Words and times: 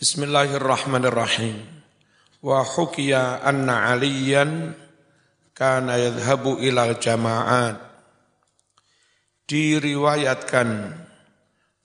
Bismillahirrahmanirrahim. 0.00 1.60
Wa 2.40 2.64
hukiya 2.64 3.44
anna 3.44 3.92
aliyan 3.92 4.72
kana 5.52 6.00
yadhabu 6.00 6.56
ilal 6.56 6.96
jama'at. 6.96 7.76
Diriwayatkan 9.44 10.96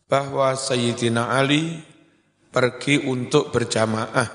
bahwa 0.07 0.55
Sayyidina 0.55 1.27
Ali 1.27 1.83
pergi 2.55 3.03
untuk 3.03 3.51
berjamaah. 3.51 4.31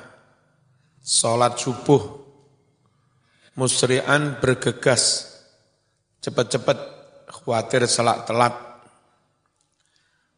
Salat 1.00 1.56
subuh. 1.56 2.20
Musri'an 3.56 4.44
bergegas. 4.44 5.24
Cepat-cepat 6.20 6.78
khawatir 7.32 7.88
selak 7.88 8.28
telat. 8.28 8.60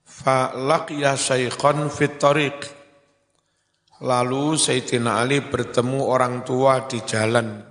Fa'laqya 0.07 1.19
syaikhan 1.19 1.91
fit 1.91 2.23
tariq 2.23 2.82
Lalu 4.03 4.59
Sayyidina 4.59 5.23
Ali 5.23 5.39
bertemu 5.47 6.11
orang 6.11 6.43
tua 6.43 6.91
di 6.91 6.99
jalan. 7.07 7.63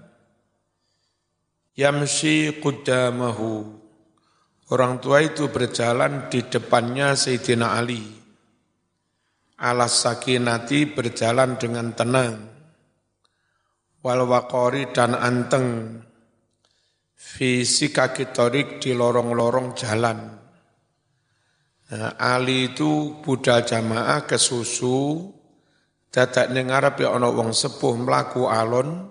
Yamsi 1.75 2.55
qudamahu. 2.63 3.67
Orang 4.71 5.03
tua 5.03 5.19
itu 5.19 5.51
berjalan 5.51 6.31
di 6.31 6.47
depannya 6.47 7.19
Sayyidina 7.19 7.75
Ali. 7.75 7.99
Alas 9.59 10.07
sakinati 10.07 10.87
berjalan 10.95 11.59
dengan 11.59 11.91
tenang. 11.91 12.47
Wal 13.99 14.23
waqori 14.23 14.95
dan 14.95 15.11
anteng. 15.19 15.99
Fisika 17.11 18.15
kitorik 18.15 18.79
di 18.79 18.95
lorong-lorong 18.95 19.75
jalan. 19.75 20.17
Nah, 21.91 22.15
Ali 22.15 22.71
itu 22.71 23.19
budal 23.19 23.67
jamaah 23.67 24.23
ke 24.23 24.39
susu, 24.39 25.27
Dadak 26.11 26.51
ning 26.51 26.67
ngarep 26.67 27.07
ya 27.07 27.15
ana 27.15 27.31
wong 27.31 27.55
sepuh 27.55 27.95
mlaku 27.95 28.51
alon, 28.51 29.07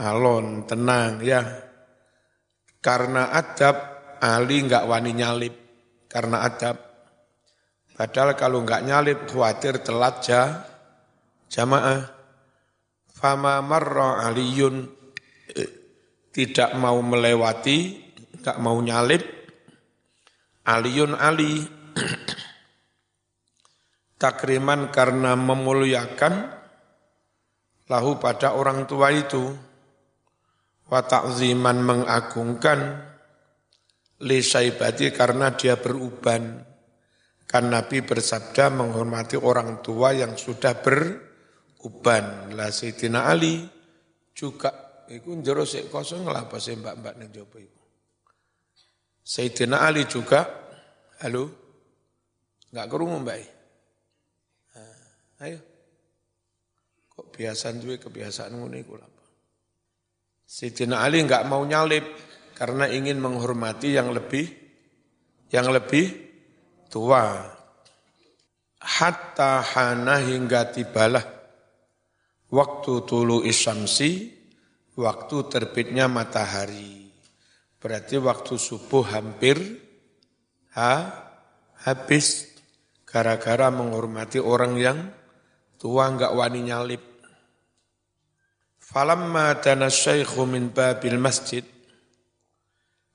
alon 0.00 0.64
tenang 0.64 1.20
ya. 1.20 1.44
Karena 2.80 3.28
adab 3.28 3.76
Ali 4.24 4.64
enggak 4.64 4.88
wani 4.88 5.12
nyalip 5.12 5.52
karena 6.08 6.48
adab. 6.48 6.80
Padahal 7.92 8.32
kalau 8.40 8.64
enggak 8.64 8.88
nyalip 8.88 9.28
khawatir 9.28 9.84
telat 9.84 10.24
ja, 10.24 10.64
jamaah. 11.52 12.08
Fama 13.12 13.60
marra 13.60 14.24
aliyun 14.24 14.88
eh, 15.52 15.70
tidak 16.32 16.72
mau 16.80 17.04
melewati, 17.04 18.00
enggak 18.40 18.58
mau 18.64 18.80
nyalip. 18.80 19.22
Aliyun 20.64 21.12
Ali 21.12 21.60
takriman 24.24 24.88
karena 24.88 25.36
memuliakan 25.36 26.48
lahu 27.92 28.16
pada 28.16 28.56
orang 28.56 28.88
tua 28.88 29.12
itu. 29.12 29.52
Wa 30.88 31.00
ta'ziman 31.04 31.80
mengagungkan 31.80 32.80
li 34.24 34.40
saibati 34.40 35.12
karena 35.12 35.52
dia 35.52 35.76
beruban. 35.76 36.64
Kan 37.44 37.68
Nabi 37.68 38.00
bersabda 38.00 38.72
menghormati 38.72 39.36
orang 39.36 39.84
tua 39.84 40.16
yang 40.16 40.40
sudah 40.40 40.80
beruban. 40.80 42.56
Lah 42.56 42.72
Sayyidina 42.72 43.28
Ali 43.28 43.60
juga 44.32 45.04
iku 45.12 45.36
njero 45.36 45.68
sik 45.68 45.92
kosong 45.92 46.24
lah 46.24 46.48
apa 46.48 46.56
mbak-mbak 46.56 47.14
ning 47.20 47.28
jopo 47.32 47.60
iku. 47.60 47.84
Sayyidina 49.24 49.84
Ali 49.84 50.08
juga 50.08 50.48
halo? 51.20 51.48
Enggak 52.72 52.88
kerungu 52.92 53.16
mbak 53.24 53.38
Ayo. 55.44 55.60
Kok 57.12 57.36
biasa 57.36 57.76
duwe 57.76 58.00
kebiasaan 58.00 58.56
ngono 58.56 58.80
iku 58.80 58.96
apa? 58.96 59.24
Sayyidina 60.48 61.04
Ali 61.04 61.20
enggak 61.20 61.44
mau 61.44 61.60
nyalip 61.60 62.04
karena 62.56 62.88
ingin 62.88 63.20
menghormati 63.20 63.92
yang 63.92 64.08
lebih 64.08 64.48
yang 65.52 65.68
lebih 65.68 66.08
tua. 66.88 67.52
Hatta 68.84 69.60
hana 69.64 70.20
hingga 70.24 70.72
tibalah 70.72 71.24
waktu 72.48 72.92
tulu 73.04 73.44
isamsi, 73.44 74.32
waktu 74.96 75.36
terbitnya 75.52 76.08
matahari. 76.08 77.08
Berarti 77.80 78.16
waktu 78.16 78.56
subuh 78.56 79.04
hampir 79.12 79.60
ha, 80.72 81.04
habis 81.84 82.48
gara-gara 83.04 83.68
menghormati 83.68 84.40
orang 84.40 84.76
yang 84.80 84.98
tua 85.84 86.08
enggak 86.08 86.32
wani 86.32 86.64
nyalip. 86.64 87.04
Falamma 88.80 89.60
dana 89.60 89.92
syaikhu 89.92 90.48
min 90.48 90.72
babil 90.72 91.20
masjid, 91.20 91.60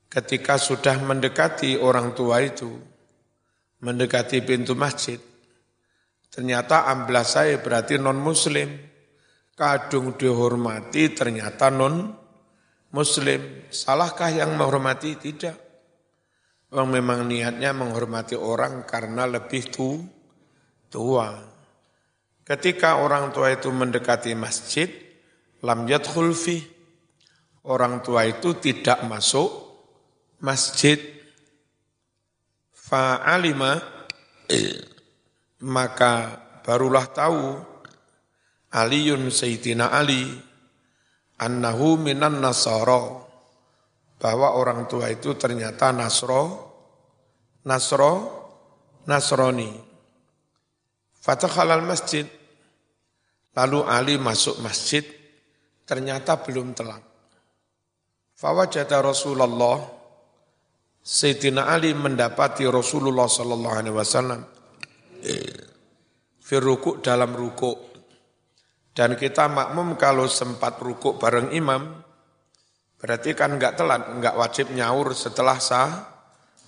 ketika 0.06 0.54
sudah 0.54 0.94
mendekati 1.02 1.74
orang 1.74 2.14
tua 2.14 2.38
itu, 2.46 2.70
mendekati 3.82 4.38
pintu 4.46 4.78
masjid, 4.78 5.18
ternyata 6.30 6.86
amblas 6.86 7.34
saya 7.34 7.58
berarti 7.58 7.98
non-muslim, 7.98 8.70
kadung 9.58 10.14
dihormati 10.14 11.10
ternyata 11.10 11.74
non-muslim. 11.74 13.66
Salahkah 13.66 14.30
yang 14.30 14.54
menghormati? 14.54 15.18
Tidak. 15.18 15.56
Memang 16.70 17.26
niatnya 17.26 17.74
menghormati 17.74 18.38
orang 18.38 18.86
karena 18.86 19.26
lebih 19.26 19.74
tu, 19.74 19.98
tua. 20.86 21.49
Ketika 22.50 22.98
orang 22.98 23.30
tua 23.30 23.54
itu 23.54 23.70
mendekati 23.70 24.34
masjid, 24.34 24.90
lam 25.62 25.86
yadkhul 25.86 26.34
fi. 26.34 26.58
Orang 27.62 28.02
tua 28.02 28.26
itu 28.26 28.58
tidak 28.58 29.06
masuk 29.06 29.54
masjid. 30.42 30.98
Fa'alima 32.74 33.78
maka 35.62 36.42
barulah 36.66 37.06
tahu 37.06 37.54
Aliun 38.74 39.30
Sayyidina 39.30 39.94
Ali 39.94 40.26
annahu 41.38 42.02
minan 42.02 42.42
nasara 42.42 43.30
bahwa 44.18 44.58
orang 44.58 44.90
tua 44.90 45.06
itu 45.06 45.38
ternyata 45.38 45.94
nasro 45.94 46.66
nasro 47.62 48.14
nasroni 49.06 49.70
fatakhalal 51.22 51.86
masjid 51.86 52.39
Lalu 53.50 53.78
Ali 53.82 54.14
masuk 54.14 54.62
masjid, 54.62 55.02
ternyata 55.82 56.38
belum 56.38 56.70
telat. 56.70 57.02
Fawajata 58.38 59.02
Rasulullah, 59.02 59.78
Sayyidina 61.00 61.66
Ali 61.66 61.90
mendapati 61.96 62.68
Rasulullah 62.68 63.26
Sallallahu 63.26 63.74
Alaihi 63.74 63.96
Wasallam 63.96 64.40
firukuk 66.40 66.98
dalam 67.02 67.30
rukuk. 67.34 67.90
Dan 68.90 69.14
kita 69.14 69.46
makmum 69.46 69.94
kalau 69.94 70.26
sempat 70.26 70.82
rukuk 70.82 71.16
bareng 71.16 71.54
imam, 71.54 72.02
berarti 72.98 73.32
kan 73.38 73.54
enggak 73.54 73.78
telat, 73.78 74.02
enggak 74.12 74.34
wajib 74.34 74.74
nyaur 74.74 75.14
setelah 75.14 75.56
sah, 75.62 75.90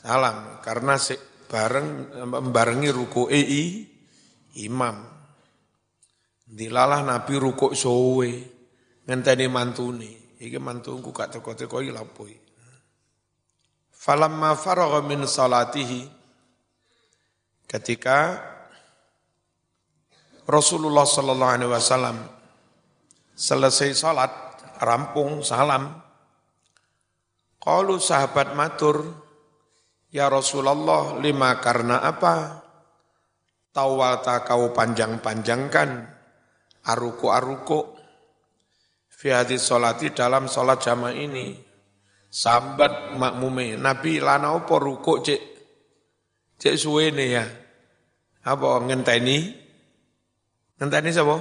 salam. 0.00 0.62
Karena 0.62 0.94
bareng 1.50 1.88
membarengi 2.31 2.88
rukuk 2.94 3.28
EI 3.28 3.84
imam. 4.65 5.11
Dilalah 6.52 7.00
Nabi 7.00 7.40
rukuk 7.40 7.72
sowe 7.72 8.28
ngenteni 9.08 9.48
mantune. 9.48 10.36
Iki 10.36 10.58
mantuku 10.60 11.14
gak 11.14 11.32
teko-teko 11.38 11.80
iki 11.80 11.94
lapo 11.94 12.28
Falamma 13.94 14.58
faragha 14.58 15.00
min 15.06 15.22
salatihi 15.24 16.10
ketika 17.70 18.42
Rasulullah 20.44 21.06
sallallahu 21.06 21.52
alaihi 21.54 21.70
wasallam 21.70 22.18
selesai 23.32 23.94
salat, 23.94 24.32
rampung 24.82 25.41
salam. 25.47 26.03
Qalu 27.62 28.03
sahabat 28.03 28.59
matur, 28.59 29.06
Ya 30.12 30.28
Rasulullah, 30.28 31.16
lima 31.16 31.56
karena 31.62 32.04
apa? 32.04 32.60
Tawalta 33.72 34.44
kau 34.44 34.74
panjang-panjangkan 34.77 36.21
aruku-aruku 36.86 37.94
fi 39.06 39.30
hadis 39.30 39.62
solati 39.62 40.10
dalam 40.10 40.50
solat 40.50 40.82
jamaah 40.82 41.14
ini. 41.14 41.54
Sambat 42.32 43.12
makmume. 43.14 43.76
Nabi 43.76 44.16
lana 44.18 44.56
opo 44.56 44.80
ruku 44.80 45.20
cek 45.20 45.40
cek 46.58 46.74
suwene 46.74 47.24
ya. 47.28 47.44
Apa 48.42 48.82
ngenteni? 48.82 49.38
Ngenteni 50.80 51.10
sapa 51.12 51.36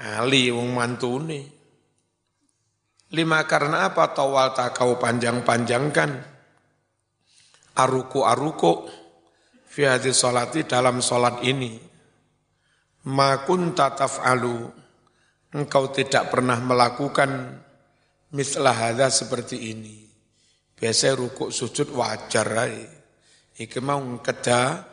Ali 0.00 0.52
wong 0.52 0.70
mantune. 0.76 1.40
Lima 3.10 3.42
karena 3.48 3.90
apa? 3.90 4.14
Tawal 4.14 4.54
tak 4.54 4.78
kau 4.78 4.94
panjang-panjangkan. 5.00 6.10
Aruku-aruku 7.74 8.86
fi 9.66 9.88
hadis 9.88 10.20
solati 10.20 10.68
dalam 10.68 11.00
solat 11.02 11.42
ini 11.42 11.89
ma 13.08 13.40
kunta 13.46 13.94
taf'alu. 13.94 14.68
Engkau 15.50 15.90
tidak 15.90 16.30
pernah 16.30 16.58
melakukan 16.62 17.58
mislah 18.30 18.74
hadza 18.74 19.10
seperti 19.10 19.74
ini. 19.74 20.06
Biasa 20.78 21.12
rukuk 21.18 21.50
sujud 21.52 21.92
wajar 21.92 22.48
ai 22.56 22.86
iki 23.60 23.78
mau 23.84 24.00
keda 24.24 24.86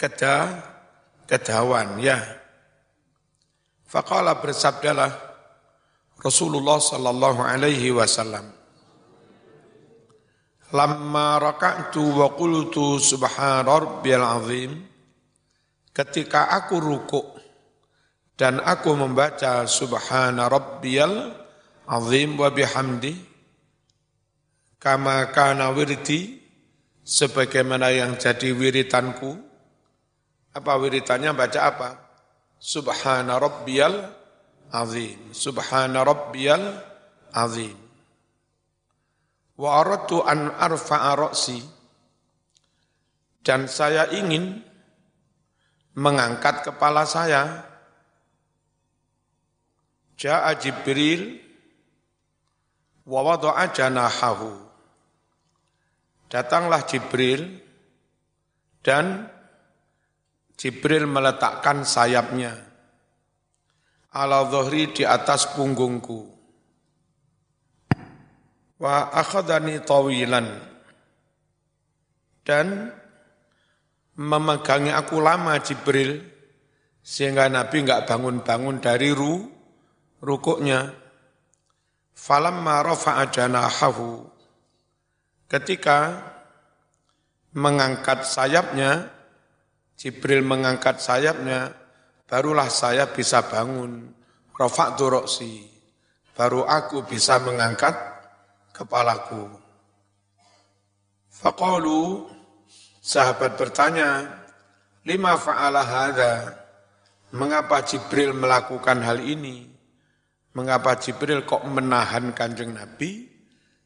keda 0.00 0.36
kedawan 1.28 2.00
ya. 2.00 2.16
Faqala 3.86 4.38
bersabdalah 4.40 5.12
Rasulullah 6.22 6.80
sallallahu 6.80 7.44
alaihi 7.44 7.92
wasallam. 7.92 8.54
Lamma 10.74 11.38
raka'tu 11.38 12.02
wa 12.02 12.34
qultu 12.34 12.98
subhana 12.98 13.68
rabbiyal 13.68 14.26
azim 14.26 14.82
ketika 15.96 16.52
aku 16.52 16.76
rukuk 16.76 17.40
dan 18.36 18.60
aku 18.60 18.92
membaca 18.92 19.64
subhana 19.64 20.52
rabbiyal 20.52 21.32
azim 21.88 22.36
wa 22.36 22.52
bihamdi 22.52 23.16
kama 24.76 25.32
kana 25.32 25.72
wirdi 25.72 26.44
sebagaimana 27.00 27.96
yang 27.96 28.20
jadi 28.20 28.52
wiritanku 28.52 29.46
apa 30.56 30.72
wiritannya? 30.80 31.36
Baca 31.36 31.60
apa? 31.68 31.90
Subhana 32.56 33.36
rabbiyal 33.36 34.08
azim. 34.72 35.20
Subhana 35.36 36.00
rabbiyal 36.00 36.80
azim. 37.36 37.76
Wa 39.60 39.84
aradtu 39.84 40.24
an 40.24 40.48
arfa'a 40.56 41.12
ra'si 41.16 41.60
dan 43.44 43.68
saya 43.70 44.10
ingin 44.10 44.64
mengangkat 45.96 46.62
kepala 46.70 47.08
saya. 47.08 47.64
Ja'a 50.16 50.56
Jibril 50.56 51.40
wa 53.04 53.20
wada'a 53.20 53.68
janahahu. 53.72 54.52
Datanglah 56.32 56.84
Jibril 56.88 57.60
dan 58.80 59.28
Jibril 60.56 61.04
meletakkan 61.04 61.84
sayapnya 61.84 62.56
ala 64.16 64.48
dhuhri 64.48 64.88
di 64.96 65.04
atas 65.04 65.52
punggungku. 65.52 66.32
Wa 68.80 69.12
akhadani 69.12 69.80
tawilan 69.84 70.48
dan 72.44 72.92
memegangi 74.16 74.92
aku 74.92 75.20
lama 75.20 75.56
Jibril 75.60 76.24
sehingga 77.04 77.46
Nabi 77.46 77.84
enggak 77.86 78.08
bangun-bangun 78.08 78.82
dari 78.82 79.12
ru 79.12 79.46
rukuknya. 80.24 80.92
Falamma 82.16 82.80
rafa'a 82.80 83.28
janahahu 83.28 84.24
ketika 85.52 86.24
mengangkat 87.52 88.24
sayapnya 88.24 89.12
Jibril 90.00 90.40
mengangkat 90.40 90.96
sayapnya 90.96 91.76
barulah 92.24 92.72
saya 92.72 93.12
bisa 93.12 93.44
bangun 93.44 94.16
rafa'tu 94.56 95.04
roksi 95.12 95.76
baru 96.36 96.68
aku 96.68 97.08
bisa 97.08 97.40
mengangkat 97.40 97.96
kepalaku. 98.76 99.48
Faqalu 101.32 102.28
Sahabat 103.06 103.54
bertanya, 103.54 104.26
lima 105.06 105.38
fa'ala 105.38 105.78
hadha, 105.78 106.58
mengapa 107.38 107.78
Jibril 107.86 108.34
melakukan 108.34 108.98
hal 108.98 109.22
ini? 109.22 109.62
Mengapa 110.58 110.98
Jibril 110.98 111.46
kok 111.46 111.62
menahan 111.70 112.34
kanjeng 112.34 112.74
Nabi 112.74 113.30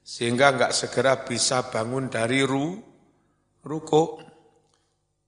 sehingga 0.01 0.57
enggak 0.57 0.73
segera 0.73 1.21
bisa 1.21 1.69
bangun 1.69 2.09
dari 2.09 2.41
ru, 2.49 2.81
ruko? 3.61 4.25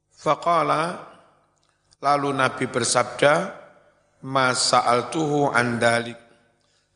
Faqala, 0.09 0.97
lalu 2.01 2.33
Nabi 2.33 2.65
bersabda, 2.73 3.61
Masa 4.25 4.89
tuhu 5.13 5.53
andalik. 5.53 6.17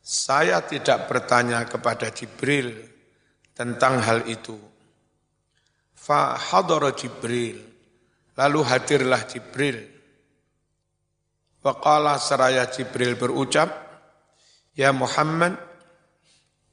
Saya 0.01 0.65
tidak 0.65 1.05
bertanya 1.05 1.61
kepada 1.69 2.09
Jibril 2.09 2.73
tentang 3.53 4.01
hal 4.01 4.25
itu 4.25 4.57
Fa 6.07 6.39
hadara 6.39 6.95
Jibril. 6.95 7.59
Lalu 8.39 8.59
hadirlah 8.63 9.27
Jibril. 9.27 9.75
Waqala 11.59 12.15
seraya 12.15 12.63
Jibril 12.71 13.19
berucap, 13.19 13.67
Ya 14.71 14.95
Muhammad, 14.95 15.59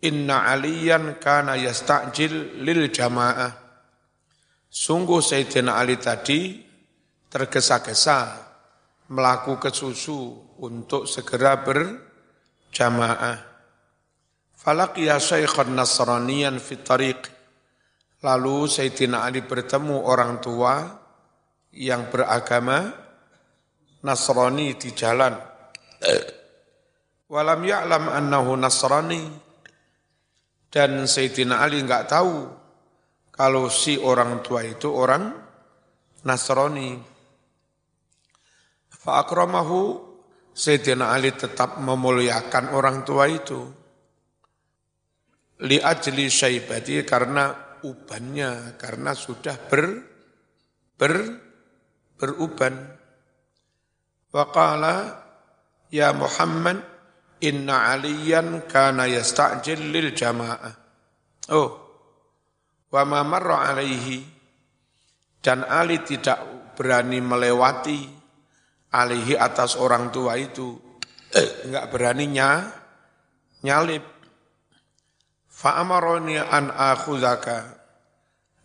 Inna 0.07 0.47
aliyan 0.55 1.19
kana 1.19 1.59
yasta'jil 1.59 2.63
lil 2.63 2.93
jamaah. 2.95 3.51
Sungguh 4.71 5.19
Sayyidina 5.25 5.81
Ali 5.81 5.97
tadi 5.97 6.61
tergesa-gesa 7.33 8.39
melakukan 9.11 9.73
susu 9.73 10.55
untuk 10.61 11.09
segera 11.09 11.59
berjamaah. 11.65 13.41
Falaqiya 14.55 15.17
syaikhan 15.19 15.73
nasraniyan 15.73 16.61
fit 16.61 16.85
tariq. 16.85 17.34
Lalu 18.25 18.65
Sayyidina 18.73 19.29
Ali 19.29 19.45
bertemu 19.45 20.09
orang 20.09 20.41
tua 20.41 20.81
yang 21.77 22.09
beragama 22.09 22.89
Nasrani 24.01 24.73
di 24.81 24.97
jalan. 24.97 25.37
Walam 27.29 27.61
ya'lam 27.61 28.05
annahu 28.09 28.57
Nasrani. 28.57 29.29
Dan 30.73 31.05
Sayyidina 31.05 31.61
Ali 31.61 31.85
enggak 31.85 32.09
tahu 32.09 32.49
kalau 33.29 33.69
si 33.69 34.01
orang 34.01 34.41
tua 34.41 34.65
itu 34.65 34.89
orang 34.89 35.29
Nasrani. 36.25 36.97
Fa'akramahu 38.89 40.01
Sayyidina 40.57 41.13
Ali 41.13 41.29
tetap 41.37 41.77
memuliakan 41.77 42.73
orang 42.73 43.05
tua 43.05 43.29
itu. 43.29 43.61
Li 45.61 45.77
ajli 45.77 46.33
syaibati 46.33 47.05
karena 47.05 47.64
ubannya 47.85 48.81
karena 48.81 49.13
sudah 49.13 49.61
ber, 49.69 49.85
ber 50.97 51.15
beruban. 52.17 52.75
Waqala 54.33 55.23
ya 55.93 56.11
Muhammad 56.17 56.83
inna 57.45 57.95
aliyan 57.95 58.67
kana 58.67 59.07
yasta'jil 59.07 59.93
lil 59.93 60.11
jamaah. 60.17 60.75
Oh, 61.53 61.71
wa 62.89 63.03
ma 63.05 63.21
marra 63.23 63.71
alaihi 63.71 64.25
dan 65.45 65.61
Ali 65.69 66.01
tidak 66.01 66.73
berani 66.75 67.21
melewati 67.21 68.01
alihi 68.91 69.37
atas 69.37 69.77
orang 69.77 70.09
tua 70.09 70.41
itu. 70.41 70.75
Eh, 71.35 71.69
enggak 71.69 71.91
beraninya 71.93 72.65
nyalip 73.61 74.14
Fa'amaroni 75.65 76.37
an 76.37 76.69
akhuzaka. 76.69 77.73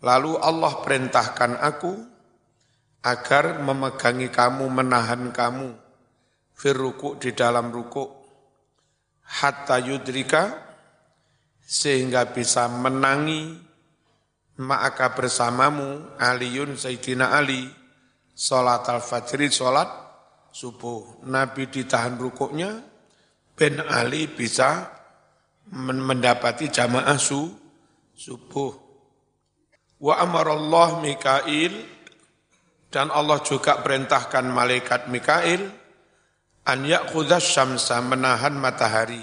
Lalu 0.04 0.36
Allah 0.36 0.84
perintahkan 0.84 1.56
aku 1.56 1.96
agar 3.00 3.56
memegangi 3.64 4.28
kamu, 4.28 4.68
menahan 4.68 5.32
kamu 5.32 5.72
firruku 6.52 7.16
di 7.16 7.32
dalam 7.32 7.72
ruku 7.72 8.04
hatta 9.24 9.80
yudrika 9.80 10.60
sehingga 11.64 12.28
bisa 12.36 12.68
menangi 12.68 13.56
ma'aka 14.60 15.16
bersamamu 15.16 16.20
Aliun 16.20 16.76
Sayyidina 16.76 17.32
Ali. 17.32 17.64
Salat 18.36 18.84
al-fajri 18.92 19.48
salat 19.48 19.88
subuh. 20.52 21.24
Nabi 21.24 21.64
ditahan 21.72 22.20
rukuknya 22.20 22.76
Ben 23.56 23.80
Ali 23.88 24.28
bisa 24.28 24.99
mendapati 25.70 26.68
jamaah 26.70 27.18
su, 27.18 27.50
subuh. 28.14 28.74
Wa 30.00 30.24
amarallah 30.24 31.04
Mikail 31.04 31.72
dan 32.90 33.12
Allah 33.12 33.38
juga 33.44 33.78
perintahkan 33.84 34.44
malaikat 34.50 35.06
Mikail 35.12 35.62
an 36.66 36.78
ya'khudhas 36.82 37.44
syamsa 37.44 38.02
menahan 38.02 38.56
matahari. 38.56 39.22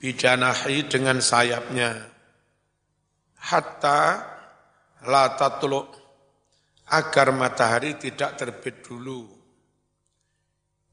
Bijanahi 0.00 0.88
dengan 0.88 1.20
sayapnya. 1.20 1.96
Hatta 3.44 4.00
la 5.04 5.24
tatlu 5.36 5.84
agar 6.88 7.32
matahari 7.32 7.96
tidak 7.96 8.36
terbit 8.40 8.84
dulu. 8.84 9.28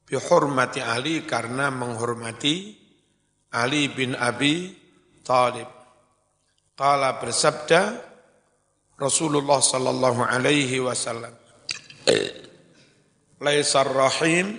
Bihormati 0.04 0.84
Ali 0.84 1.24
karena 1.24 1.72
menghormati 1.72 2.81
Ali 3.52 3.92
bin 3.92 4.16
Abi 4.16 4.72
Talib. 5.20 5.68
Qala 6.72 7.20
bersabda 7.20 8.00
Rasulullah 8.96 9.60
sallallahu 9.60 10.24
alaihi 10.24 10.80
wasallam. 10.80 11.42
laisar 13.42 13.90
rahim 13.90 14.54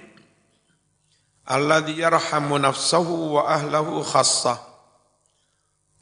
alladhi 1.48 2.04
yarhamu 2.04 2.60
nafsahu 2.60 3.40
wa 3.40 3.48
ahlahu 3.48 4.04
khassah. 4.04 4.60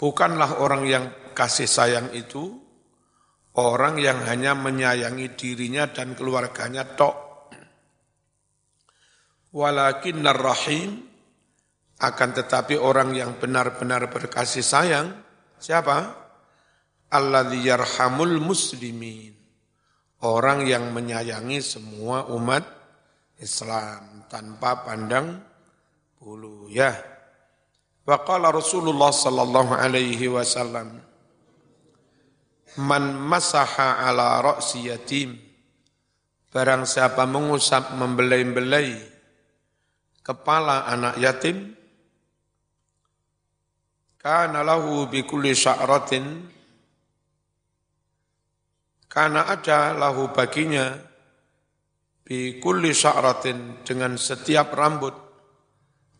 Bukanlah 0.01 0.57
orang 0.57 0.83
yang 0.89 1.05
kasih 1.37 1.69
sayang 1.69 2.09
itu 2.17 2.57
orang 3.53 4.01
yang 4.01 4.17
hanya 4.25 4.57
menyayangi 4.57 5.37
dirinya 5.37 5.85
dan 5.93 6.17
keluarganya 6.17 6.97
tok. 6.97 7.13
Walakinnar 9.53 10.41
rahim 10.41 11.10
akan 12.01 12.29
tetapi 12.33 12.81
orang 12.81 13.13
yang 13.13 13.37
benar-benar 13.37 14.09
berkasih 14.09 14.65
sayang 14.65 15.13
siapa? 15.61 16.17
Alladhi 17.13 17.69
yarhamul 17.69 18.41
muslimin. 18.41 19.37
Orang 20.21 20.65
yang 20.65 20.93
menyayangi 20.93 21.61
semua 21.61 22.29
umat 22.33 22.65
Islam 23.37 24.25
tanpa 24.29 24.81
pandang 24.85 25.41
bulu 26.17 26.69
ya. 26.69 26.93
Wa 28.01 28.25
qala 28.25 28.49
Rasulullah 28.49 29.13
sallallahu 29.13 29.77
alaihi 29.77 30.25
wasallam 30.25 30.97
Man 32.81 33.13
masaha 33.13 34.01
ala 34.01 34.41
ra'si 34.41 34.89
yatim 34.89 35.37
Barang 36.49 36.89
siapa 36.89 37.29
mengusap 37.29 37.93
membelai-belai 37.93 38.97
kepala 40.25 40.85
anak 40.89 41.17
yatim 41.21 41.80
kana 44.21 44.61
lahu 44.61 45.09
bi 45.09 45.25
kulli 45.25 45.57
sya'ratin. 45.57 46.45
Kana 49.11 49.49
ada 49.49 49.91
lahu 49.97 50.31
baginya 50.31 50.93
bi 52.23 52.61
kulli 52.61 52.93
sya'ratin 52.93 53.81
dengan 53.83 54.15
setiap 54.15 54.71
rambut 54.77 55.17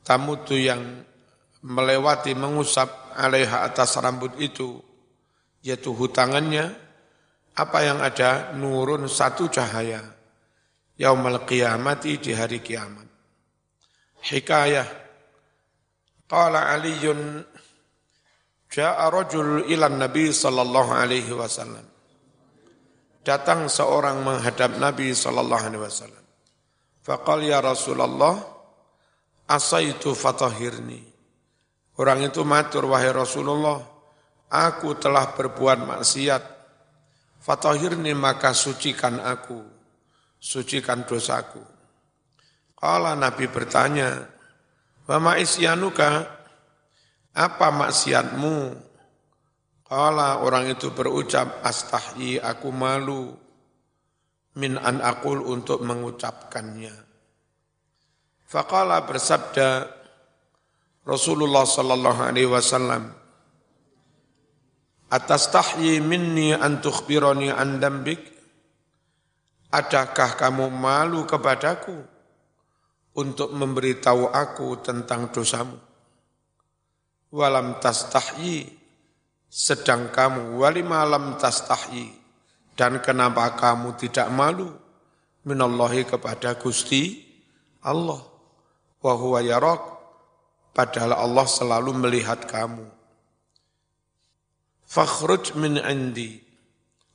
tamutu 0.01 0.58
yang 0.58 1.05
melewati 1.62 2.34
mengusap 2.34 3.13
alaiha 3.15 3.63
atas 3.63 4.01
rambut 4.01 4.34
itu 4.41 4.81
yaitu 5.62 5.93
hutangannya 5.93 6.74
apa 7.53 7.79
yang 7.86 8.01
ada 8.01 8.58
nurun 8.58 9.05
satu 9.05 9.46
cahaya 9.46 10.01
yaumal 10.98 11.46
qiyamati 11.46 12.17
di 12.22 12.31
hari 12.38 12.62
kiamat. 12.62 13.10
Hikayah. 14.22 14.89
Qala 16.29 16.72
aliyun 16.72 17.43
Ja'a 18.72 19.12
rajul 19.12 19.68
ila 19.68 19.92
Nabi 19.92 20.32
sallallahu 20.32 20.96
alaihi 20.96 21.36
wasallam. 21.36 21.84
Datang 23.22 23.68
seorang 23.68 24.24
menghadap 24.24 24.80
Nabi 24.80 25.12
sallallahu 25.12 25.63
alaihi 25.68 25.84
wasallam. 25.84 26.24
Faqal 27.04 27.44
ya 27.44 27.60
Rasulullah, 27.60 28.40
asaitu 29.51 30.16
fatahirni. 30.16 31.04
Orang 32.00 32.24
itu 32.24 32.48
matur, 32.48 32.88
wahai 32.88 33.12
Rasulullah, 33.12 33.84
aku 34.48 34.96
telah 34.96 35.36
berbuat 35.36 35.86
maksiat. 35.86 36.44
Fatahirni 37.44 38.16
maka 38.16 38.56
sucikan 38.56 39.20
aku, 39.20 39.60
sucikan 40.40 41.04
dosaku. 41.04 41.60
Kala 42.80 43.20
Nabi 43.20 43.51
bertanya, 43.51 44.32
Wama 45.06 45.36
isyanuka, 45.38 46.41
apa 47.32 47.68
maksiatmu? 47.72 48.90
Kala 49.88 50.40
orang 50.40 50.72
itu 50.72 50.92
berucap, 50.96 51.60
astahyi 51.68 52.40
aku 52.40 52.72
malu 52.72 53.36
min 54.56 54.80
an 54.80 55.04
akul 55.04 55.44
untuk 55.44 55.84
mengucapkannya. 55.84 56.96
Faqala 58.48 59.04
bersabda 59.04 59.88
Rasulullah 61.04 61.68
sallallahu 61.68 62.22
alaihi 62.24 62.48
wasallam, 62.48 63.12
Atas 65.12 65.52
tahyi 65.52 66.00
minni 66.00 66.56
an 66.56 66.80
tukhbirani 66.80 67.52
an 67.52 67.84
dambik? 67.84 68.32
Adakah 69.76 70.40
kamu 70.40 70.72
malu 70.72 71.28
kepadaku 71.28 72.00
untuk 73.20 73.52
memberitahu 73.52 74.32
aku 74.32 74.80
tentang 74.80 75.28
dosamu? 75.28 75.91
Walam 77.32 77.80
tastahyi 77.80 78.68
sedang 79.48 80.12
kamu 80.12 80.60
wali 80.60 80.84
malam 80.84 81.40
tastahyi 81.40 82.22
dan 82.76 83.04
kenapa 83.04 83.52
kamu 83.56 84.00
tidak 84.00 84.32
malu? 84.32 84.72
Minallahi 85.42 86.06
kepada 86.06 86.54
Gusti 86.54 87.18
Allah. 87.82 88.22
Wa 89.02 89.14
huwa 89.18 89.42
yarak 89.42 89.82
padahal 90.72 91.18
Allah 91.18 91.46
selalu 91.50 91.98
melihat 91.98 92.46
kamu. 92.46 92.86
Fakhruj 94.86 95.58
min 95.58 95.82
indi. 95.82 96.38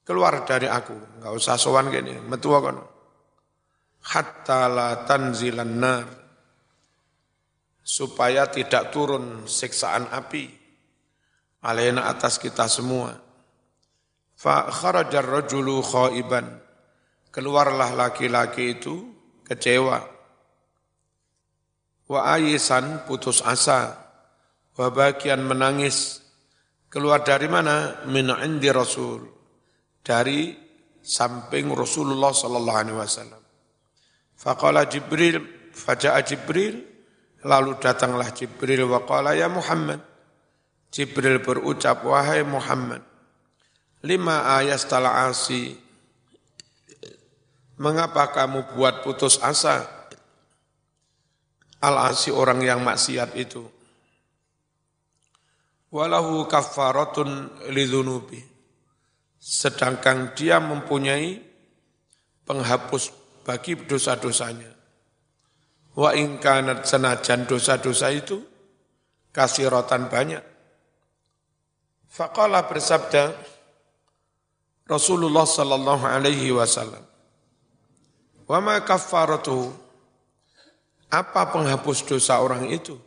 Keluar 0.06 0.42
dari 0.46 0.66
aku. 0.66 1.18
Enggak 1.18 1.32
usah 1.35 1.54
sowan 1.58 1.90
gini 1.90 2.18
metu 2.18 2.50
kono. 2.50 2.85
Hatta 4.06 4.70
la 4.70 5.02
tanzilan 5.02 5.73
nar 5.82 6.25
supaya 7.86 8.50
tidak 8.50 8.90
turun 8.90 9.46
siksaan 9.46 10.10
api 10.10 10.66
alaina 11.66 12.06
atas 12.06 12.38
kita 12.38 12.70
semua. 12.70 13.14
Fa 14.38 14.70
kharajar 14.70 15.26
rajulu 15.26 15.82
khaiban. 15.82 16.62
Keluarlah 17.34 17.92
laki-laki 17.92 18.78
itu 18.78 18.94
kecewa. 19.42 20.00
Wa 22.06 22.20
ayisan 22.38 23.02
putus 23.04 23.42
asa. 23.42 23.98
Wa 24.78 24.88
bagian 24.94 25.42
menangis. 25.42 26.22
Keluar 26.86 27.26
dari 27.26 27.50
mana? 27.50 28.06
Min 28.08 28.30
indi 28.30 28.70
Rasul. 28.70 29.26
Dari 30.00 30.54
samping 31.02 31.74
Rasulullah 31.74 32.30
sallallahu 32.30 32.78
alaihi 32.78 32.98
wasallam. 32.98 33.42
Faqala 34.36 34.84
Jibril, 34.86 35.70
faja'a 35.72 36.20
Jibril, 36.22 36.95
Lalu 37.46 37.78
datanglah 37.78 38.34
Jibril 38.34 38.90
wa 38.90 39.06
qala 39.06 39.38
ya 39.38 39.46
Muhammad. 39.46 40.02
Jibril 40.90 41.38
berucap, 41.38 42.02
wahai 42.02 42.42
Muhammad, 42.42 43.04
lima 44.02 44.58
ayat 44.58 44.82
setelah 44.82 45.28
asi, 45.30 45.78
mengapa 47.78 48.32
kamu 48.34 48.74
buat 48.74 49.06
putus 49.06 49.38
asa? 49.38 49.86
Al-asi 51.78 52.32
orang 52.32 52.64
yang 52.64 52.80
maksiat 52.82 53.36
itu. 53.36 53.62
Walahu 55.92 56.48
kafaratun 56.48 57.52
lidhunubi. 57.70 58.42
Sedangkan 59.38 60.34
dia 60.34 60.58
mempunyai 60.58 61.38
penghapus 62.42 63.12
bagi 63.46 63.78
dosa-dosanya. 63.78 64.75
Wa 65.96 66.12
ingkanat 66.12 66.84
senajan 66.84 67.48
dosa-dosa 67.48 68.12
itu 68.12 68.36
kasih 69.32 69.72
rotan 69.72 70.12
banyak. 70.12 70.44
Faqala 72.04 72.68
bersabda 72.68 73.32
Rasulullah 74.84 75.48
sallallahu 75.48 76.04
alaihi 76.04 76.52
wasallam. 76.52 77.00
Wa 78.44 78.60
ma 78.60 78.76
kaffaratu 78.84 79.72
apa 81.08 81.48
penghapus 81.48 82.04
dosa 82.04 82.44
orang 82.44 82.68
itu? 82.68 83.00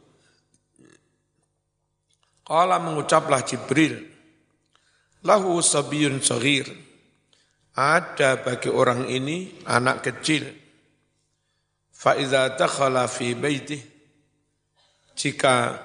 Qala 2.42 2.82
mengucaplah 2.82 3.46
Jibril, 3.46 4.02
lahu 5.22 5.62
sabiyun 5.62 6.26
saghir. 6.26 6.66
Ada 7.78 8.42
bagi 8.42 8.68
orang 8.68 9.06
ini 9.08 9.62
anak 9.70 10.04
kecil 10.04 10.59
Fa'idha 12.00 12.56
dakhala 12.56 13.12
fi 13.12 13.36
baitih, 13.36 13.84
jika 15.20 15.84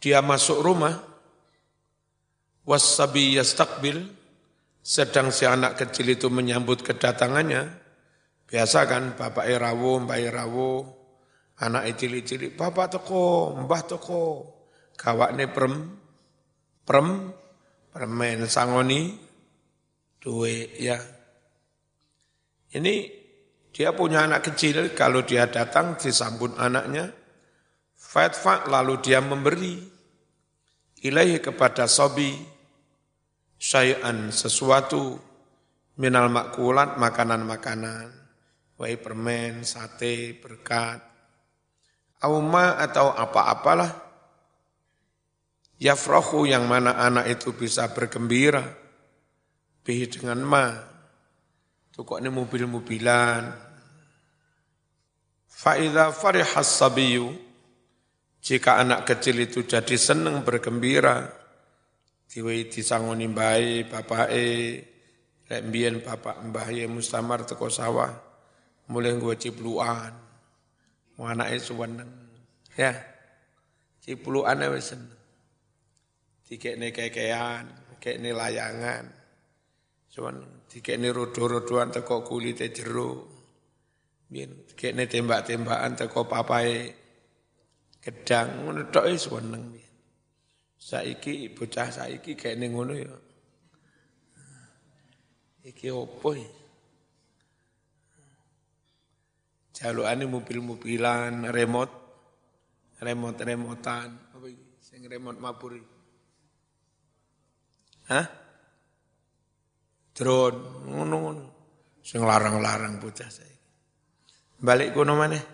dia 0.00 0.24
masuk 0.24 0.64
rumah, 0.64 0.96
wasabi 2.64 3.36
yastakbil, 3.36 4.08
sedang 4.80 5.28
si 5.28 5.44
anak 5.44 5.76
kecil 5.76 6.08
itu 6.08 6.32
menyambut 6.32 6.80
kedatangannya, 6.80 7.68
biasa 8.48 8.88
kan 8.88 9.12
bapak 9.12 9.44
irawo, 9.44 10.00
mbak 10.08 10.24
irawo, 10.24 10.88
anak 11.60 11.92
cili-cili, 12.00 12.48
bapak 12.48 12.96
toko, 12.96 13.52
mbah 13.60 13.82
toko, 13.84 14.22
gawakne 14.96 15.52
prem, 15.52 16.00
prem, 16.88 17.28
permen 17.92 18.48
sangoni, 18.48 19.20
duwe 20.16 20.80
ya. 20.80 20.96
Ini 22.72 23.25
dia 23.76 23.92
punya 23.92 24.24
anak 24.24 24.48
kecil, 24.48 24.96
kalau 24.96 25.20
dia 25.20 25.52
datang 25.52 26.00
disambut 26.00 26.56
anaknya, 26.56 27.12
fatfa 27.92 28.64
lalu 28.72 28.96
dia 29.04 29.20
memberi 29.20 29.76
ilahi 31.04 31.44
kepada 31.44 31.84
sobi 31.84 32.32
syai'an 33.60 34.32
sesuatu 34.32 35.20
minal 36.00 36.32
makulat 36.32 36.96
makanan-makanan 36.96 38.26
Wai 38.76 39.00
permen, 39.00 39.64
sate, 39.64 40.36
berkat. 40.36 41.00
Auma 42.20 42.76
atau 42.76 43.08
apa-apalah. 43.08 44.04
Yafrahu 45.80 46.44
yang 46.44 46.68
mana 46.68 47.00
anak 47.00 47.40
itu 47.40 47.56
bisa 47.56 47.88
bergembira. 47.96 48.60
Bihi 49.80 50.04
dengan 50.12 50.44
ma. 50.44 50.68
Itu 51.88 52.04
kok 52.04 52.20
ini 52.20 52.28
mobil-mobilan. 52.28 53.65
Fa'idha 55.56 56.12
farihas 56.12 56.68
sabiyu. 56.68 57.32
Jika 58.44 58.78
anak 58.78 59.08
kecil 59.08 59.40
itu 59.42 59.64
jadi 59.64 59.96
senang 59.96 60.44
bergembira. 60.44 61.32
Diwei 62.28 62.68
disangoni 62.68 63.26
bayi, 63.32 63.88
bapak 63.88 64.28
e, 64.28 64.46
lek 65.46 65.62
bapak 66.02 66.42
mbah 66.50 66.68
ye 66.74 66.90
mustamar 66.90 67.46
teko 67.46 67.70
sawah 67.70 68.10
mulai 68.90 69.14
gue 69.14 69.34
cipluan 69.38 70.10
mau 71.18 71.26
anake 71.30 71.58
suweneng 71.62 72.10
ya 72.74 72.94
cipluan 74.02 74.62
wis 74.74 74.94
seneng 74.94 75.14
dikekne 76.46 76.90
kekean 76.90 77.66
kekne 78.02 78.30
layangan 78.34 79.06
cuman 80.10 80.66
dikekne 80.70 81.14
rodo-rodoan 81.14 81.94
teko 81.94 82.26
kulite 82.26 82.70
jero 82.74 83.35
biyen 84.26 84.50
dikekne 84.66 85.06
tembak-tembakan 85.06 85.92
teko 85.94 86.26
papae 86.26 86.90
gedang 88.02 88.66
ngono 88.66 88.90
tok 88.90 89.06
wis 89.10 89.26
seneng 89.26 89.74
saiki 90.78 91.50
bocah 91.54 91.88
saiki 91.90 92.38
kekne 92.38 92.66
ngono 92.70 92.94
ya 92.94 93.14
Iki 95.66 95.90
opo 95.90 96.30
ya? 96.30 96.46
Jalukane 99.74 100.24
mobil-mobilan, 100.30 101.50
remote, 101.50 101.94
remote-remotan, 103.02 104.08
apa 104.30 104.46
iki? 104.46 104.66
Sing 104.78 105.02
remote 105.10 105.42
mabur 105.42 105.74
Hah? 108.06 108.26
Drone, 110.14 110.86
ngono-ngono. 110.86 111.44
Sing 112.06 112.22
larang-larang 112.22 113.02
bocah 113.02 113.26
saiki. 113.26 113.55
Balik 114.56 114.96
kono 114.96 115.12
maneh. 115.18 115.44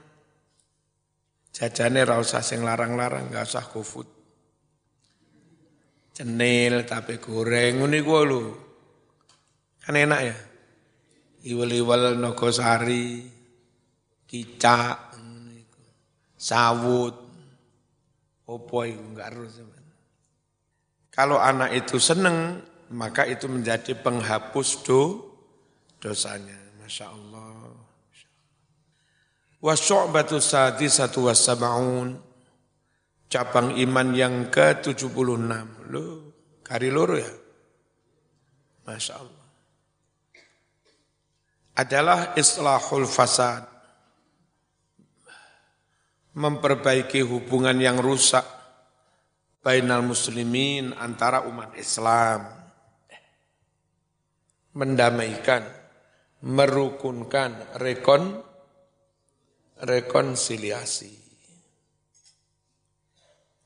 Jajane 1.52 2.00
ra 2.06 2.16
usah 2.16 2.40
sing 2.40 2.64
larang-larang, 2.64 3.28
enggak 3.28 3.44
usah 3.44 3.64
GoFood. 3.66 4.08
Cenil, 6.12 6.84
tape 6.88 7.20
goreng, 7.20 7.82
ngono 7.82 7.94
iku 7.96 8.12
lho. 8.24 8.42
Kan 9.82 9.96
enak 9.96 10.20
ya. 10.22 10.36
Iwal-iwal 11.42 12.16
nogosari, 12.16 13.26
kicak, 14.24 15.12
sawut, 16.38 17.16
opo 18.46 18.76
itu 18.86 19.02
enggak 19.02 19.28
harus. 19.32 19.60
Kalau 21.12 21.36
anak 21.36 21.76
itu 21.76 22.00
seneng, 22.00 22.64
maka 22.92 23.24
itu 23.28 23.48
menjadi 23.48 23.96
penghapus 23.96 24.68
do, 24.84 25.00
dosanya. 26.00 26.56
Masya 26.80 27.08
Allah. 27.08 27.31
Wa 29.62 29.78
syu'batu 29.78 30.42
satu 30.42 31.30
wassaba'un. 31.30 32.18
Cabang 33.30 33.78
iman 33.78 34.08
yang 34.12 34.50
ke-76. 34.52 35.88
Loh, 35.88 36.10
kari 36.60 36.90
loro 36.92 37.16
ya? 37.16 37.32
Masya 38.84 39.14
Allah 39.16 39.42
adalah 41.76 42.36
islahul 42.36 43.08
fasad. 43.08 43.64
Memperbaiki 46.32 47.20
hubungan 47.20 47.76
yang 47.76 48.00
rusak 48.00 48.44
bainal 49.60 50.00
muslimin 50.00 50.96
antara 50.96 51.44
umat 51.44 51.76
Islam. 51.76 52.48
Mendamaikan, 54.72 55.68
merukunkan, 56.40 57.76
rekon, 57.76 58.40
rekonsiliasi. 59.82 61.10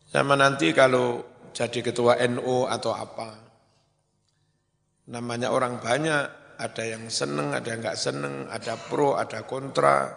Sama 0.08 0.32
nanti 0.32 0.72
kalau 0.72 1.20
jadi 1.52 1.84
ketua 1.84 2.16
NU 2.24 2.64
atau 2.64 2.96
apa, 2.96 3.36
namanya 5.12 5.52
orang 5.52 5.76
banyak, 5.76 6.24
ada 6.56 6.84
yang 6.88 7.12
seneng, 7.12 7.52
ada 7.52 7.68
yang 7.68 7.84
enggak 7.84 8.00
seneng, 8.00 8.48
ada 8.48 8.80
pro, 8.80 9.12
ada 9.20 9.44
kontra, 9.44 10.08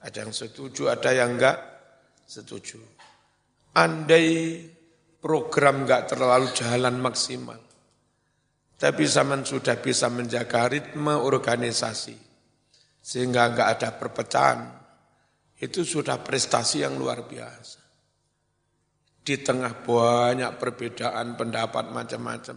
ada 0.00 0.16
yang 0.16 0.32
setuju, 0.32 0.88
ada 0.88 1.12
yang 1.12 1.36
enggak 1.36 1.58
setuju. 2.24 2.80
Andai 3.76 4.56
program 5.20 5.84
enggak 5.84 6.16
terlalu 6.16 6.48
jalan 6.56 6.96
maksimal, 6.96 7.60
tapi 8.80 9.04
zaman 9.04 9.44
sudah 9.44 9.76
bisa 9.84 10.08
menjaga 10.08 10.64
ritme 10.72 11.12
organisasi, 11.12 12.16
sehingga 13.04 13.52
enggak 13.52 13.68
ada 13.76 13.88
perpecahan, 14.00 14.85
itu 15.56 15.80
sudah 15.88 16.20
prestasi 16.20 16.84
yang 16.84 17.00
luar 17.00 17.24
biasa. 17.24 17.80
Di 19.26 19.40
tengah 19.42 19.82
banyak 19.82 20.60
perbedaan 20.60 21.34
pendapat 21.34 21.90
macam-macam, 21.90 22.56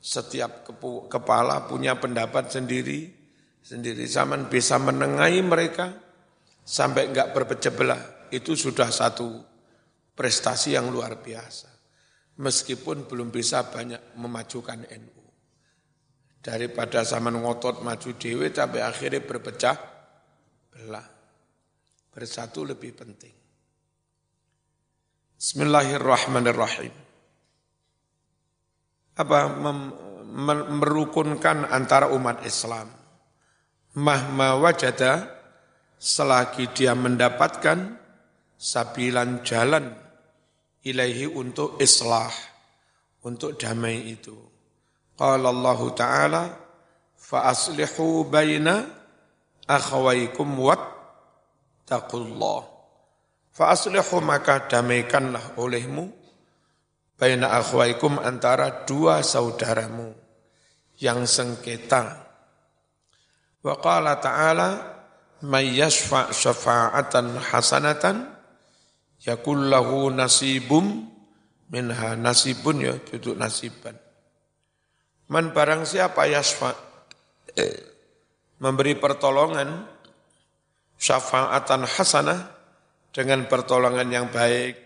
setiap 0.00 0.64
kepala 1.06 1.68
punya 1.68 2.00
pendapat 2.00 2.50
sendiri, 2.50 3.12
sendiri 3.60 4.08
zaman 4.08 4.48
bisa 4.48 4.80
menengahi 4.80 5.44
mereka 5.44 5.92
sampai 6.64 7.12
enggak 7.12 7.36
berpecah 7.36 7.72
belah. 7.76 8.02
Itu 8.32 8.56
sudah 8.56 8.88
satu 8.88 9.28
prestasi 10.16 10.74
yang 10.74 10.88
luar 10.88 11.20
biasa. 11.20 11.68
Meskipun 12.40 13.04
belum 13.04 13.28
bisa 13.28 13.68
banyak 13.68 14.16
memajukan 14.16 14.88
NU. 14.88 15.22
Daripada 16.40 17.04
zaman 17.04 17.36
ngotot 17.36 17.84
maju 17.84 18.10
dewe 18.16 18.48
sampai 18.48 18.80
akhirnya 18.80 19.20
berpecah 19.20 19.76
belah. 20.72 21.19
Bersatu 22.10 22.66
lebih 22.66 22.92
penting. 22.94 23.34
Bismillahirrahmanirrahim 25.40 27.10
apa 29.20 29.40
merukunkan 30.80 31.68
antara 31.68 32.08
umat 32.16 32.40
Islam. 32.48 32.88
Mahma 34.00 34.56
wajada 34.56 35.28
selagi 36.00 36.70
dia 36.72 36.96
mendapatkan 36.96 37.98
sabilan 38.56 39.42
jalan 39.42 39.92
ilaihi 40.86 41.26
untuk 41.28 41.76
islah, 41.82 42.30
untuk 43.26 43.58
damai 43.58 44.14
itu. 44.14 44.36
Qala 45.18 45.52
Allah 45.52 45.80
Ta'ala, 45.92 46.42
fa 47.18 47.50
aslihu 47.50 48.24
baina 48.30 48.88
akhawaikum 49.68 50.48
wat 50.64 50.99
taqullah. 51.90 52.62
Fa 53.50 53.74
aslihu 53.74 54.22
maka 54.22 54.70
damaikanlah 54.70 55.58
olehmu 55.58 56.06
baina 57.18 57.58
akhwaikum 57.58 58.22
antara 58.22 58.86
dua 58.86 59.26
saudaramu 59.26 60.14
yang 61.02 61.26
sengketa. 61.26 62.30
Wa 63.60 63.74
qala 63.82 64.22
ta'ala 64.22 64.68
may 65.44 65.74
yashfa' 65.76 66.30
syafa'atan 66.30 67.36
hasanatan 67.36 68.24
yakul 69.20 69.68
lahu 69.68 70.08
nasibum 70.08 71.10
minha 71.68 72.16
nasibun 72.16 72.80
ya 72.80 72.94
duduk 72.96 73.36
nasiban. 73.36 73.98
Man 75.28 75.52
barang 75.52 75.84
siapa 75.84 76.24
yashfa' 76.30 76.72
eh, 77.54 77.76
memberi 78.58 78.96
pertolongan 78.96 79.99
syafa'atan 81.00 81.88
hasanah 81.88 82.40
dengan 83.10 83.48
pertolongan 83.48 84.06
yang 84.12 84.26
baik 84.28 84.76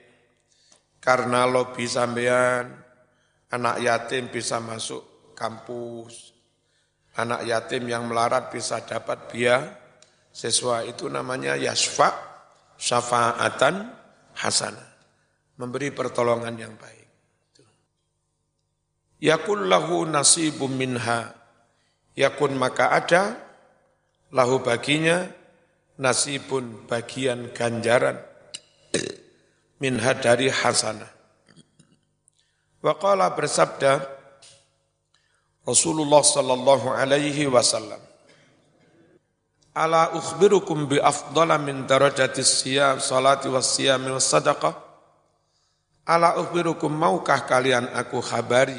karena 1.03 1.45
lobi 1.45 1.85
sampean, 1.85 2.71
anak 3.53 3.77
yatim 3.83 4.33
bisa 4.33 4.63
masuk 4.63 5.35
kampus, 5.37 6.33
anak 7.19 7.45
yatim 7.45 7.85
yang 7.91 8.09
melarat 8.09 8.49
bisa 8.49 8.81
dapat 8.87 9.29
biaya 9.29 9.85
sesuai 10.33 10.97
itu 10.97 11.11
namanya 11.13 11.59
yasfa 11.61 12.15
syafa'atan 12.81 13.93
hasanah. 14.39 14.97
Memberi 15.55 15.95
pertolongan 15.95 16.59
yang 16.59 16.75
baik. 16.75 17.07
Yakun 19.23 19.71
lahu 19.71 20.03
nasibum 20.03 20.75
minha. 20.75 21.31
Yakun 22.19 22.59
maka 22.59 22.91
ada 22.91 23.39
lahu 24.35 24.59
baginya 24.67 25.44
nasibun 25.99 26.87
bagian 26.87 27.51
ganjaran 27.55 28.19
minha 29.79 30.13
dari 30.19 30.51
hasanah. 30.51 31.11
Wa 32.85 32.95
qala 32.99 33.33
bersabda 33.33 34.05
Rasulullah 35.65 36.21
sallallahu 36.21 36.93
alaihi 36.93 37.49
wasallam 37.49 37.97
Ala 39.75 40.15
ukhbirukum 40.15 40.87
bi 40.87 41.03
afdala 41.03 41.59
min 41.59 41.83
darajatis 41.83 42.63
siyam 42.63 43.03
salati 43.03 43.51
was 43.51 43.75
siyami 43.75 44.15
was 44.15 44.23
sadaqah. 44.23 44.71
Ala 46.07 46.39
ukhbirukum 46.39 46.95
maukah 46.95 47.43
kalian 47.43 47.91
aku 47.91 48.23
khabari 48.23 48.79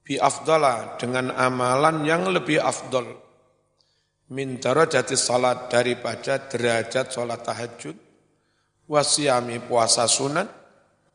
bi 0.00 0.16
afdala 0.16 0.96
dengan 0.96 1.28
amalan 1.32 2.08
yang 2.08 2.24
lebih 2.28 2.56
afdol 2.56 3.23
min 4.32 4.56
darajatis 4.56 5.20
salat 5.20 5.68
daripada 5.68 6.40
derajat 6.48 7.12
salat 7.12 7.44
tahajud 7.44 7.96
wasyami 8.88 9.60
puasa 9.64 10.08
sunat 10.08 10.48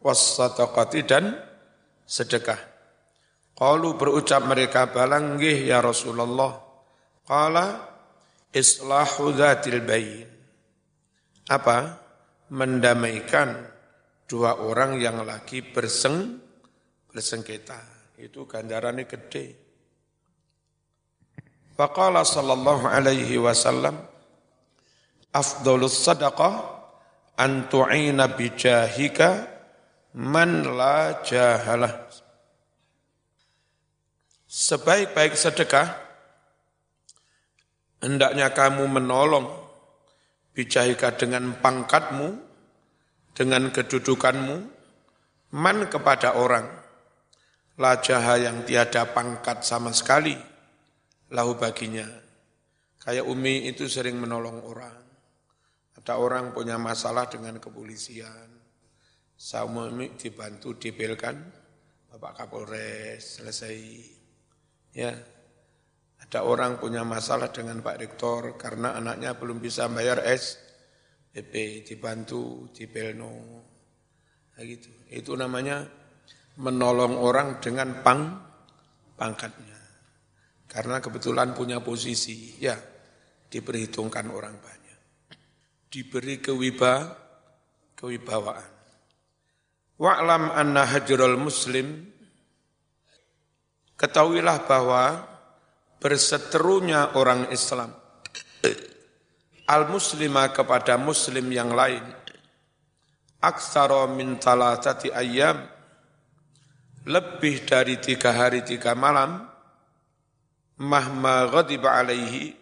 was 0.01 0.37
sadaqati 0.37 1.01
dan 1.05 1.35
sedekah. 2.05 2.57
Qalu 3.53 3.99
berucap 3.99 4.47
mereka 4.47 4.87
balanggih 4.87 5.67
ya 5.67 5.83
Rasulullah. 5.83 6.63
Qala 7.27 7.83
islahu 8.55 9.35
dzatil 9.35 9.83
bayin. 9.83 10.29
Apa? 11.51 12.07
Mendamaikan 12.49 13.61
dua 14.25 14.57
orang 14.57 14.97
yang 14.97 15.21
lagi 15.21 15.61
berseng 15.61 16.39
bersengketa. 17.11 17.77
Itu 18.17 18.49
ganjarannya 18.49 19.05
gede. 19.05 19.68
Faqala 21.79 22.27
sallallahu 22.27 22.91
alaihi 22.91 23.39
wasallam 23.39 24.03
afdalus 25.31 26.03
sadaqah 26.03 26.59
an 27.39 27.71
tu'ina 27.71 28.35
bijahika 28.35 29.47
man 30.19 30.75
la 30.75 31.23
jahalah. 31.23 32.03
Sebaik-baik 34.43 35.39
sedekah 35.39 35.95
hendaknya 38.03 38.51
kamu 38.51 38.83
menolong 38.99 39.47
bijahika 40.51 41.15
dengan 41.15 41.55
pangkatmu, 41.63 42.43
dengan 43.31 43.71
kedudukanmu, 43.71 44.67
man 45.55 45.87
kepada 45.87 46.35
orang, 46.35 46.67
lajaha 47.79 48.35
yang 48.35 48.67
tiada 48.67 49.07
pangkat 49.15 49.63
sama 49.63 49.95
sekali, 49.95 50.35
lahu 51.33 51.57
baginya. 51.57 52.05
Kayak 52.99 53.25
Umi 53.25 53.69
itu 53.69 53.87
sering 53.87 54.19
menolong 54.19 54.61
orang. 54.65 54.97
Ada 55.97 56.19
orang 56.19 56.51
punya 56.51 56.75
masalah 56.75 57.27
dengan 57.31 57.57
kepolisian. 57.57 58.49
Sama 59.39 59.87
Umi 59.87 60.19
dibantu 60.19 60.75
dibelkan, 60.75 61.39
Bapak 62.11 62.43
Kapolres 62.43 63.39
selesai. 63.39 63.75
Ya, 64.91 65.15
ada 66.19 66.39
orang 66.43 66.77
punya 66.77 67.07
masalah 67.07 67.49
dengan 67.49 67.79
Pak 67.79 67.97
Rektor 68.03 68.59
karena 68.59 68.99
anaknya 68.99 69.39
belum 69.39 69.63
bisa 69.63 69.87
bayar 69.87 70.19
PP 71.29 71.87
dibantu, 71.87 72.67
dibelno. 72.75 73.63
Nah 74.53 74.63
gitu. 74.67 74.91
Itu 75.07 75.39
namanya 75.39 75.87
menolong 76.59 77.15
orang 77.15 77.63
dengan 77.63 78.03
pang 78.03 78.35
pangkatnya. 79.15 79.78
Karena 80.69 81.01
kebetulan 81.01 81.57
punya 81.57 81.81
posisi, 81.81 82.53
ya 82.61 82.77
diperhitungkan 83.49 84.29
orang 84.29 84.53
banyak. 84.53 84.99
Diberi 85.89 86.37
kewiba, 86.37 87.09
kewibawaan. 87.97 88.77
Wa'lam 89.97 90.53
anna 90.53 90.85
hajrul 90.85 91.41
muslim, 91.41 92.05
ketahuilah 93.97 94.63
bahwa 94.69 95.27
berseterunya 95.99 97.17
orang 97.19 97.51
Islam 97.51 97.91
al-muslimah 99.67 100.55
kepada 100.55 100.95
muslim 100.95 101.51
yang 101.51 101.75
lain 101.75 102.01
aksara 103.43 104.07
min 104.07 104.39
talatati 104.39 105.11
ayam 105.11 105.59
lebih 107.03 107.67
dari 107.67 107.99
tiga 107.99 108.31
hari 108.31 108.63
tiga 108.63 108.95
malam 108.95 109.48
mahma 110.79 111.47
ghadiba 111.51 111.99
alaihi 111.99 112.55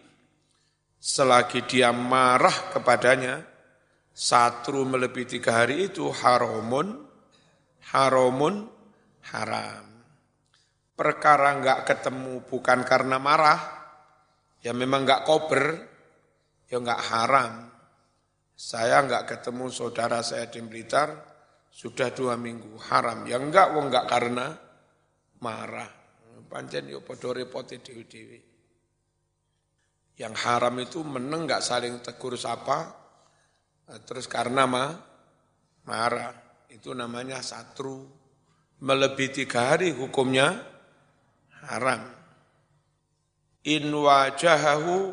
selagi 0.98 1.64
dia 1.64 1.94
marah 1.94 2.74
kepadanya 2.74 3.46
satru 4.10 4.82
melebihi 4.82 5.38
tiga 5.38 5.62
hari 5.62 5.86
itu 5.86 6.10
haramun 6.10 7.06
haramun 7.94 8.66
haram 9.30 9.88
perkara 10.98 11.54
nggak 11.62 11.80
ketemu 11.86 12.42
bukan 12.42 12.82
karena 12.82 13.22
marah, 13.22 13.60
ya 14.58 14.74
memang 14.74 15.06
nggak 15.06 15.22
kober, 15.22 15.78
ya 16.66 16.82
nggak 16.82 17.02
haram. 17.14 17.70
Saya 18.58 19.06
nggak 19.06 19.30
ketemu 19.30 19.70
saudara 19.70 20.18
saya 20.26 20.50
di 20.50 20.58
Blitar 20.66 21.14
sudah 21.70 22.10
dua 22.10 22.34
minggu 22.34 22.74
haram. 22.90 23.22
Ya 23.30 23.38
enggak, 23.38 23.70
wong 23.78 23.86
enggak 23.86 24.10
karena 24.10 24.58
marah. 25.38 25.86
Pancen 26.48 26.88
yo 26.88 27.04
podo 27.04 27.36
repoti 27.36 27.76
dewi-dewi. 27.78 28.40
Yang 30.18 30.34
haram 30.48 30.74
itu 30.80 31.04
meneng 31.04 31.46
nggak 31.46 31.62
saling 31.62 32.00
tegur 32.00 32.34
sapa, 32.34 32.90
terus 34.08 34.26
karena 34.26 34.64
ma, 34.64 34.90
marah. 35.86 36.34
Itu 36.72 36.96
namanya 36.96 37.44
satru. 37.44 38.08
Melebihi 38.80 39.44
tiga 39.44 39.74
hari 39.74 39.92
hukumnya 39.92 40.58
haram. 41.68 42.02
In 43.68 43.92
wajahahu 43.92 45.12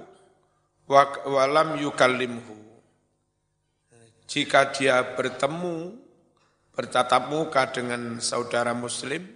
walam 1.28 1.76
yukallimhu. 1.82 2.56
Jika 4.26 4.74
dia 4.74 5.02
bertemu, 5.14 6.02
bertatap 6.74 7.30
muka 7.30 7.70
dengan 7.70 8.18
saudara 8.18 8.74
muslim, 8.74 9.35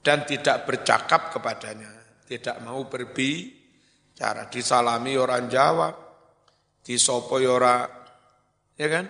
dan 0.00 0.24
tidak 0.24 0.64
bercakap 0.64 1.28
kepadanya, 1.28 1.92
tidak 2.24 2.56
mau 2.64 2.80
berbicara, 2.88 4.48
disalami 4.48 5.12
orang 5.20 5.44
jawab, 5.52 5.94
disopo 6.80 7.36
orang, 7.36 7.84
ya 8.80 8.88
kan? 8.88 9.06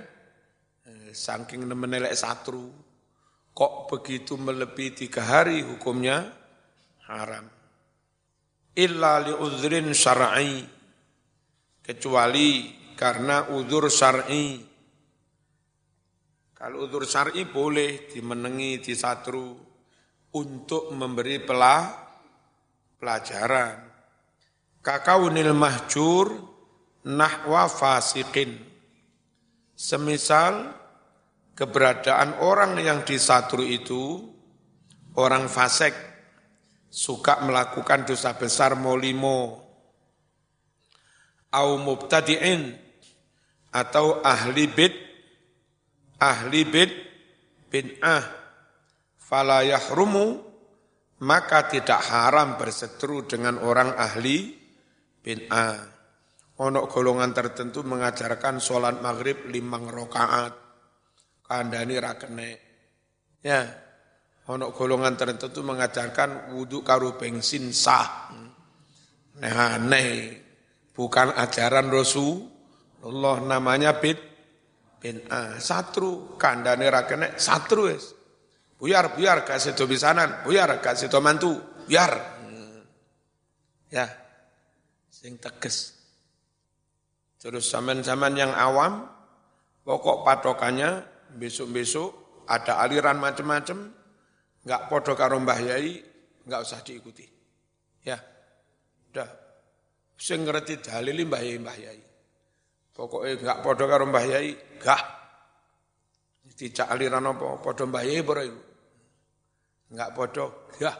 Eh, 0.90 1.14
saking 1.14 1.62
menelek 1.70 2.18
satru, 2.18 2.66
kok 3.54 3.86
begitu 3.86 4.34
melebihi 4.34 5.06
tiga 5.06 5.22
hari 5.22 5.62
hukumnya 5.62 6.26
haram. 7.06 7.46
Illa 8.74 9.22
li 9.22 9.34
uzrin 9.34 9.94
syar'i 9.94 10.66
kecuali 11.82 12.74
karena 12.98 13.50
uzur 13.54 13.86
syar'i. 13.86 14.66
Kalau 16.54 16.84
uzur 16.84 17.06
syar'i 17.06 17.46
boleh 17.46 18.10
dimenengi, 18.10 18.82
disatru 18.82 19.69
untuk 20.30 20.94
memberi 20.94 21.42
pelah, 21.42 21.90
pelajaran. 22.98 23.90
Kakaunil 24.80 25.52
mahjur 25.52 26.32
nahwa 27.04 27.66
fasikin. 27.68 28.56
Semisal 29.76 30.76
keberadaan 31.56 32.40
orang 32.40 32.76
yang 32.80 33.04
disatru 33.04 33.64
itu 33.64 34.28
orang 35.16 35.48
fasik 35.48 35.92
suka 36.90 37.40
melakukan 37.44 38.08
dosa 38.08 38.34
besar 38.34 38.74
molimo 38.74 39.62
au 41.50 41.78
mubtadi'in 41.78 42.74
atau 43.70 44.18
ahli 44.26 44.66
bid 44.66 44.94
ahli 46.18 46.62
bid 46.66 46.90
bin'ah 47.70 48.39
fala 49.30 49.62
yahrumu 49.62 50.42
maka 51.22 51.70
tidak 51.70 52.02
haram 52.10 52.58
berseteru 52.58 53.30
dengan 53.30 53.62
orang 53.62 53.94
ahli 53.94 54.58
bin'ah 55.22 55.78
onok 56.58 56.90
golongan 56.90 57.30
tertentu 57.30 57.86
mengajarkan 57.86 58.58
sholat 58.58 58.98
maghrib 58.98 59.46
limang 59.46 59.86
rokaat 59.86 60.52
kandani 61.46 61.94
rakene 62.02 62.50
ya 63.46 63.62
Ono 64.50 64.74
golongan 64.74 65.14
tertentu 65.14 65.62
mengajarkan 65.62 66.50
wudhu 66.58 66.82
karu 66.82 67.14
bensin 67.14 67.70
sah. 67.70 68.34
Nah, 69.38 69.78
aneh. 69.78 70.42
Bukan 70.90 71.32
ajaran 71.38 71.86
Rasulullah 71.86 73.38
namanya 73.46 74.02
bid 74.02 74.18
bin 74.98 75.22
A. 75.30 75.54
Satru 75.62 76.34
kandane 76.34 76.90
rakene 76.90 77.38
satru 77.38 77.94
es. 77.94 78.10
Buyar 78.80 79.12
buyar 79.12 79.44
gak 79.44 79.60
sedo 79.60 79.84
bisanan, 79.84 80.40
buyar 80.42 80.80
gak 80.80 80.96
sedo 80.96 81.20
mantu, 81.20 81.52
biar. 81.84 82.16
Hmm. 82.48 82.80
Ya. 83.92 84.08
Sing 85.12 85.36
teges. 85.36 86.00
Terus 87.36 87.68
zaman-zaman 87.68 88.32
yang 88.40 88.52
awam 88.56 89.04
pokok 89.84 90.24
patokannya 90.24 91.04
besok-besok 91.36 92.08
ada 92.48 92.80
aliran 92.80 93.20
macam-macam 93.20 94.00
Enggak 94.60 94.92
podo 94.92 95.12
karo 95.16 95.40
Mbah 95.40 95.60
Yai, 95.72 95.96
enggak 96.44 96.60
usah 96.60 96.84
diikuti. 96.84 97.24
Ya. 98.04 98.20
Udah. 99.08 99.28
Sing 100.20 100.44
ngerti 100.44 100.84
dalil 100.84 101.24
Mbah 101.24 101.40
Yai 101.40 101.56
Mbah 101.56 101.78
Yai. 101.80 102.00
Pokoke 102.92 103.40
gak 103.40 103.64
padha 103.64 103.84
karo 103.88 104.04
Mbah 104.04 104.24
Yai, 104.28 104.52
gak. 104.76 105.04
Dicak 106.52 106.92
aliran 106.92 107.24
apa 107.24 107.56
padha 107.64 107.88
Mbah 107.88 108.04
Yai 108.04 108.20
iku. 108.20 108.60
Enggak 109.90 110.10
padha, 110.14 110.46
gak. 110.78 110.98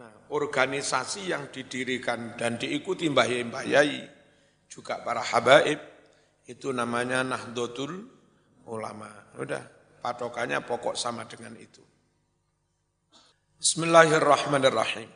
Nah, 0.00 0.12
organisasi 0.32 1.28
yang 1.28 1.52
didirikan 1.52 2.40
dan 2.40 2.56
diikuti 2.56 3.12
Mbah 3.12 3.28
Yai 3.28 3.44
Mbah 3.44 3.64
Yai 3.68 4.00
juga 4.64 5.04
para 5.04 5.20
habaib 5.20 5.76
itu 6.48 6.72
namanya 6.72 7.20
Nahdlatul 7.20 8.08
Ulama. 8.64 9.12
Udah, 9.36 9.60
patokannya 10.00 10.64
pokok 10.64 10.96
sama 10.96 11.28
dengan 11.28 11.52
itu. 11.60 11.84
Bismillahirrahmanirrahim. 13.60 15.10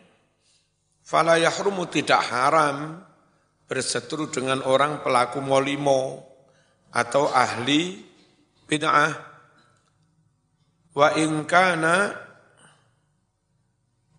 Fala 1.01 1.41
yahrumu 1.41 1.89
tidak 1.89 2.21
haram 2.29 3.01
berseteru 3.65 4.29
dengan 4.29 4.61
orang 4.69 5.01
pelaku 5.01 5.41
molimo 5.41 6.21
atau 6.93 7.33
ahli 7.33 8.05
bid'ah. 8.69 9.34
Wa 10.95 11.19
in 11.19 11.43
kana 11.45 12.15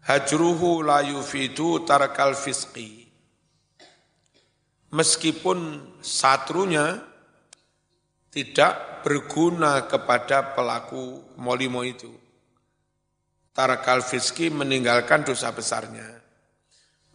hajruhu 0.04 0.84
la 0.84 1.02
yufidu 1.02 1.88
tarakal 1.88 2.36
fisqi. 2.36 3.08
Meskipun 4.92 5.82
satrunya 6.00 7.00
tidak 8.32 9.04
berguna 9.04 9.88
kepada 9.88 10.56
pelaku 10.56 11.24
molimo 11.40 11.84
itu 11.84 12.12
tarakal 13.56 14.04
fiski 14.04 14.52
meninggalkan 14.52 15.24
dosa 15.24 15.56
besarnya. 15.56 16.04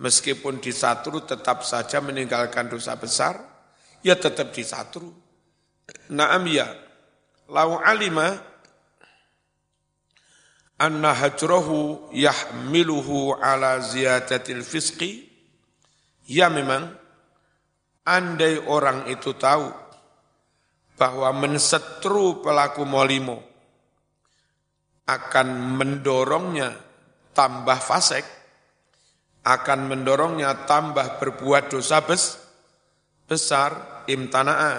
Meskipun 0.00 0.64
disatru 0.64 1.20
tetap 1.28 1.60
saja 1.60 2.00
meninggalkan 2.00 2.72
dosa 2.72 2.96
besar, 2.96 3.36
ya 4.00 4.16
tetap 4.16 4.48
disatru. 4.56 5.12
Naam 6.08 6.48
ya, 6.48 6.72
lau 7.52 7.76
alima 7.84 8.40
anna 10.80 11.12
hajrahu 11.12 12.08
yahmiluhu 12.16 13.36
ala 13.36 13.84
ziyadatil 13.84 14.64
fiski, 14.64 15.28
ya 16.24 16.48
memang, 16.48 16.88
andai 18.08 18.56
orang 18.64 19.12
itu 19.12 19.36
tahu 19.36 19.68
bahwa 20.96 21.28
mensetru 21.36 22.40
pelaku 22.40 22.88
molimo, 22.88 23.44
akan 25.04 25.76
mendorongnya 25.76 26.72
tambah 27.36 27.76
fasek, 27.76 28.24
akan 29.44 29.84
mendorongnya 29.84 30.64
tambah 30.64 31.20
berbuat 31.20 31.68
dosa 31.68 32.00
bes, 32.00 32.40
besar, 33.28 34.04
imtana'a, 34.08 34.74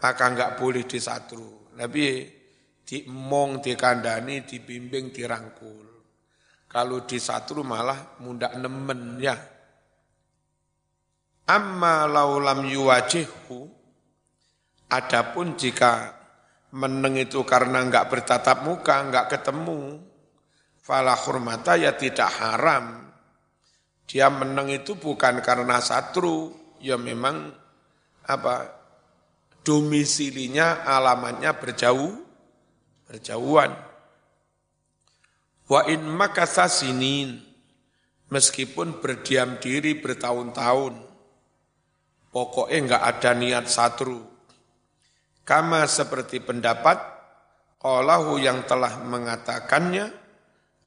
maka 0.00 0.24
enggak 0.24 0.56
boleh 0.56 0.84
disatru. 0.88 1.72
Nabi 1.76 2.28
diemong, 2.84 3.64
dikandani, 3.64 4.44
dibimbing, 4.44 5.10
dirangkul. 5.10 5.84
Kalau 6.68 7.04
disatru 7.08 7.64
malah 7.64 8.20
mudah 8.20 8.56
nemen 8.60 9.20
ya. 9.20 9.36
Amma 11.44 12.08
laulam 12.08 12.64
yuwajihhu, 12.64 13.68
adapun 14.88 15.60
jika 15.60 16.16
meneng 16.72 17.20
itu 17.20 17.44
karena 17.44 17.84
enggak 17.84 18.08
bertatap 18.08 18.64
muka, 18.64 18.96
enggak 19.04 19.28
ketemu, 19.28 20.00
fala 20.80 21.12
hurmata 21.12 21.76
ya 21.76 21.92
tidak 21.94 22.32
haram. 22.40 23.12
Dia 24.08 24.32
meneng 24.32 24.72
itu 24.72 24.96
bukan 24.96 25.44
karena 25.44 25.84
satru, 25.84 26.52
ya 26.80 26.96
memang 26.96 27.52
apa 28.24 28.72
domisilinya 29.64 30.84
alamatnya 30.84 31.56
berjauh, 31.60 32.23
berjauhan. 33.08 33.72
Wa 35.64 35.88
in 35.88 36.04
makasa 36.04 36.68
sinin, 36.68 37.40
meskipun 38.28 39.00
berdiam 39.00 39.56
diri 39.56 39.96
bertahun-tahun, 39.96 40.94
pokoknya 42.28 42.78
enggak 42.84 43.02
ada 43.02 43.30
niat 43.32 43.66
satru, 43.70 44.34
Kama 45.44 45.84
seperti 45.84 46.40
pendapat 46.40 46.96
Allahu 47.84 48.40
yang 48.40 48.64
telah 48.64 48.96
mengatakannya 49.04 50.08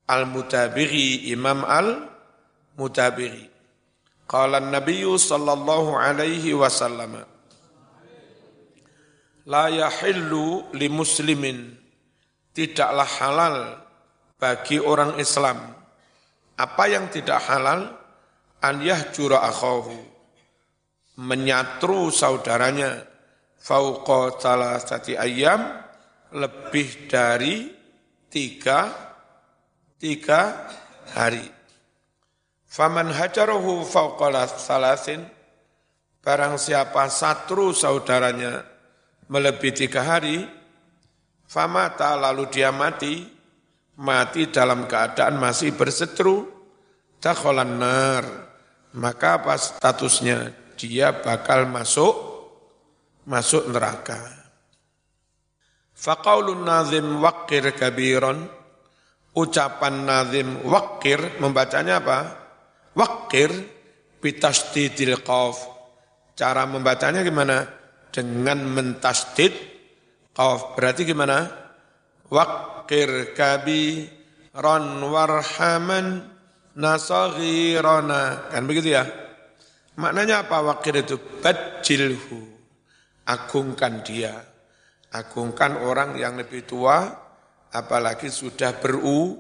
Al-Mutabiri 0.10 1.30
Imam 1.30 1.62
Al-Mutabiri. 1.62 3.54
Qala 4.26 4.58
Nabi 4.58 5.06
sallallahu 5.06 5.94
alaihi 5.94 6.58
wasallam 6.58 7.22
La 9.46 9.70
yahillu 9.70 10.74
li 10.74 10.90
muslimin 10.90 11.78
Tidaklah 12.58 13.10
halal 13.22 13.56
bagi 14.42 14.82
orang 14.82 15.22
Islam. 15.22 15.62
Apa 16.58 16.90
yang 16.90 17.06
tidak 17.14 17.38
halal? 17.46 17.94
An 18.66 18.82
yahjura 18.82 19.46
akhahu. 19.46 19.94
Menyatru 21.22 22.10
saudaranya 22.10 23.06
fauqa 23.62 24.42
salasati 24.42 25.14
ayam 25.14 25.70
lebih 26.34 27.06
dari 27.06 27.70
tiga 28.26 28.90
tiga 30.02 30.66
hari. 31.14 31.46
Faman 32.66 33.14
hajarohu 33.14 33.86
fauqa 33.86 34.50
salasin 34.50 35.22
barang 36.26 36.58
siapa 36.58 37.06
satru 37.14 37.70
saudaranya 37.70 38.66
melebihi 39.30 39.86
tiga 39.86 40.02
hari, 40.02 40.57
famata 41.48 42.14
lalu 42.20 42.52
dia 42.52 42.70
mati, 42.76 43.24
mati 43.98 44.52
dalam 44.52 44.86
keadaan 44.86 45.40
masih 45.40 45.74
bersetru, 45.74 46.46
takholan 47.24 47.80
nar, 47.80 48.24
maka 48.94 49.42
apa 49.42 49.56
statusnya? 49.56 50.54
Dia 50.78 51.10
bakal 51.10 51.66
masuk 51.66 52.14
masuk 53.26 53.66
neraka. 53.74 54.22
Faqaulun 55.98 56.62
nazim 56.62 57.18
waqir 57.18 57.74
kabiron, 57.74 58.46
ucapan 59.34 60.06
nazim 60.06 60.62
waqir, 60.62 61.42
membacanya 61.42 61.98
apa? 61.98 62.20
Waqir 62.94 63.50
bitasdidil 64.22 65.26
qaf. 65.26 65.66
Cara 66.38 66.70
membacanya 66.70 67.26
gimana? 67.26 67.66
Dengan 68.14 68.62
mentasdid 68.62 69.77
qaf. 70.38 70.78
Berarti 70.78 71.02
gimana? 71.02 71.50
Waqir 72.30 73.34
kabiron 73.34 75.02
warhaman 75.02 76.22
nasaghirana. 76.78 78.54
Kan 78.54 78.70
begitu 78.70 78.94
ya? 78.94 79.04
Maknanya 79.98 80.46
apa 80.46 80.62
wakir 80.62 81.02
itu? 81.02 81.18
Bajilhu 81.42 82.58
agungkan 83.28 84.06
dia. 84.06 84.34
Agungkan 85.12 85.82
orang 85.82 86.20
yang 86.20 86.38
lebih 86.38 86.68
tua, 86.68 87.02
apalagi 87.74 88.30
sudah 88.30 88.78
beru, 88.78 89.40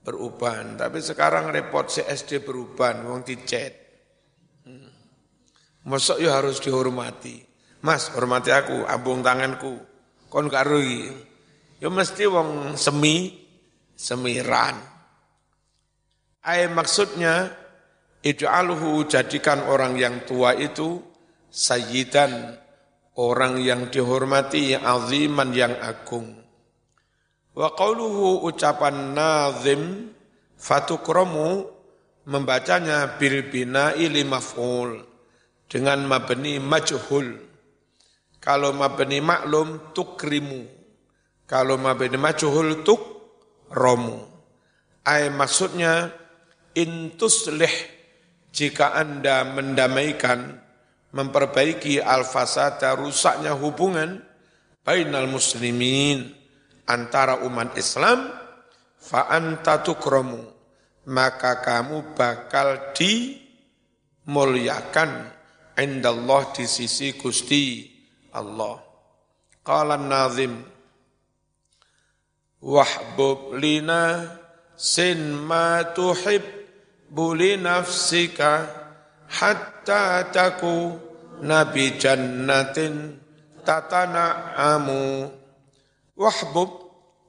beruban. 0.00 0.78
Tapi 0.78 0.98
sekarang 1.02 1.50
repot 1.50 1.86
CSD 1.90 2.40
beruban, 2.40 3.02
wong 3.04 3.20
dicet. 3.26 3.74
Hmm. 4.64 4.90
Masuk 5.84 6.22
ya 6.22 6.38
harus 6.40 6.62
dihormati. 6.62 7.42
Mas, 7.84 8.08
hormati 8.16 8.48
aku, 8.48 8.86
abung 8.88 9.20
tanganku. 9.20 9.93
Kon 10.34 10.50
gak 10.50 10.66
rugi. 10.66 11.14
Ya 11.78 11.86
mesti 11.86 12.26
wong 12.26 12.74
semi, 12.74 13.30
semiran. 13.94 14.74
Ay 16.42 16.66
maksudnya, 16.66 17.54
ij'alhu 18.18 19.06
jadikan 19.06 19.62
orang 19.70 19.94
yang 19.94 20.26
tua 20.26 20.58
itu 20.58 20.98
sayyidan 21.54 22.58
orang 23.14 23.62
yang 23.62 23.94
dihormati 23.94 24.74
aziman 24.74 25.54
yang 25.54 25.78
agung. 25.78 26.34
Wa 27.54 27.70
qauluhu 27.78 28.42
ucapan 28.42 29.14
nazim 29.14 30.10
fatukromu 30.58 31.70
membacanya 32.26 33.22
bil 33.22 33.46
bina'i 33.54 34.10
li 34.10 34.26
maf'ul 34.26 34.98
dengan 35.70 36.02
mabni 36.10 36.58
majhul. 36.58 37.53
Kalau 38.44 38.76
mabni 38.76 39.24
maklum 39.24 39.96
tukrimu. 39.96 40.68
Kalau 41.48 41.80
mabni 41.80 42.20
majhul 42.20 42.84
tuk 42.84 43.00
romu. 43.72 44.20
Ay 45.00 45.32
maksudnya 45.32 46.12
intuslih 46.76 47.72
jika 48.52 48.92
Anda 48.92 49.48
mendamaikan 49.48 50.60
memperbaiki 51.16 52.04
al-fasada 52.04 52.92
rusaknya 53.00 53.56
hubungan 53.56 54.20
bainal 54.84 55.30
muslimin 55.30 56.34
antara 56.84 57.40
umat 57.46 57.72
Islam 57.80 58.28
fa 58.98 59.30
anta 59.30 59.80
tukramu 59.80 60.42
maka 61.06 61.62
kamu 61.62 62.18
bakal 62.18 62.92
di 62.92 63.38
mulyakan 64.26 65.30
indallah 65.78 66.50
di 66.50 66.66
sisi 66.66 67.14
Gusti 67.14 67.93
Allah. 68.34 68.82
Qala 69.64 69.96
nazim 69.96 70.74
wahbub 72.64 73.60
lina 73.60 74.24
sin 74.72 75.36
ma 75.36 75.84
tuhib 75.92 76.40
buli 77.12 77.60
nafsika 77.60 78.64
hatta 79.28 80.32
taku 80.32 80.96
nabi 81.44 82.00
jannatin 82.00 83.20
tatana 83.64 84.56
amu 84.56 85.28
wahbub 86.16 86.70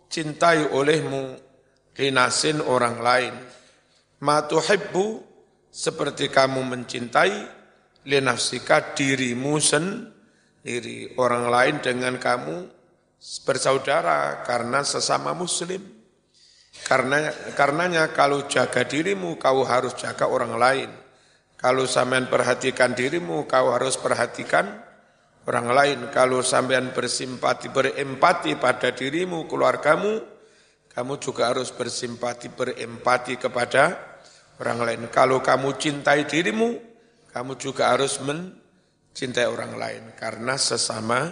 cintai 0.08 0.72
olehmu 0.72 1.36
linasin 2.00 2.64
orang 2.64 3.04
lain 3.04 3.36
ma 4.24 4.40
tuhibbu 4.48 5.20
seperti 5.68 6.32
kamu 6.32 6.64
mencintai 6.64 7.44
linafsika 8.08 8.96
dirimu 8.96 9.60
sendiri 10.66 11.14
orang 11.22 11.46
lain 11.46 11.76
dengan 11.78 12.18
kamu 12.18 12.66
bersaudara 13.46 14.42
karena 14.50 14.82
sesama 14.82 15.38
muslim. 15.38 15.78
Karena 16.90 17.30
karenanya 17.54 18.10
kalau 18.10 18.50
jaga 18.50 18.82
dirimu 18.82 19.38
kau 19.38 19.62
harus 19.62 19.94
jaga 19.94 20.26
orang 20.26 20.58
lain. 20.58 20.90
Kalau 21.54 21.86
sampean 21.86 22.26
perhatikan 22.34 22.98
dirimu 22.98 23.46
kau 23.46 23.78
harus 23.78 23.94
perhatikan 24.02 24.66
orang 25.46 25.70
lain. 25.70 26.00
Kalau 26.10 26.42
sampean 26.42 26.98
bersimpati 26.98 27.70
berempati 27.70 28.58
pada 28.58 28.90
dirimu 28.90 29.46
keluargamu, 29.46 30.18
kamu 30.90 31.14
juga 31.22 31.54
harus 31.54 31.70
bersimpati 31.70 32.50
berempati 32.50 33.38
kepada 33.38 34.02
orang 34.58 34.82
lain. 34.82 35.02
Kalau 35.14 35.46
kamu 35.46 35.78
cintai 35.78 36.26
dirimu, 36.26 36.74
kamu 37.30 37.54
juga 37.54 37.94
harus 37.94 38.18
mencintai 39.16 39.48
orang 39.48 39.80
lain 39.80 40.04
karena 40.20 40.60
sesama 40.60 41.32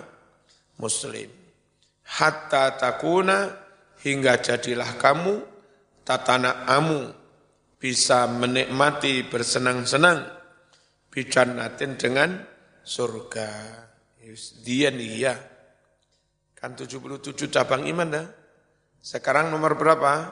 muslim. 0.79 1.27
Hatta 2.07 2.79
takuna 2.79 3.51
hingga 3.99 4.39
jadilah 4.39 4.95
kamu 4.95 5.43
tatana 6.07 6.63
amu 6.63 7.11
bisa 7.75 8.23
menikmati 8.31 9.27
bersenang-senang 9.27 10.23
bijanatin 11.11 11.99
dengan 11.99 12.39
surga. 12.87 13.51
Dia 14.63 14.87
nih 14.87 15.11
ya. 15.19 15.35
Kan 16.55 16.79
77 16.79 17.51
cabang 17.51 17.83
iman 17.83 18.07
dah. 18.07 18.27
Sekarang 19.03 19.51
nomor 19.51 19.75
berapa? 19.75 20.31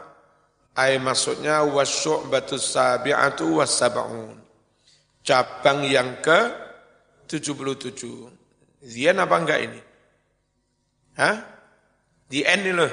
Ay 0.72 1.04
maksudnya 1.04 1.68
wasyu'batus 1.68 2.64
sabi'atu 2.80 3.60
was-sab'un 3.60 4.40
cabang 5.20 5.84
yang 5.84 6.24
ke 6.24 6.71
77. 7.32 8.84
Zian 8.84 9.16
apa 9.24 9.36
enggak 9.40 9.60
ini? 9.64 9.82
Hah? 11.16 11.38
The 12.28 12.44
end 12.44 12.68
ini 12.68 12.76
loh. 12.76 12.92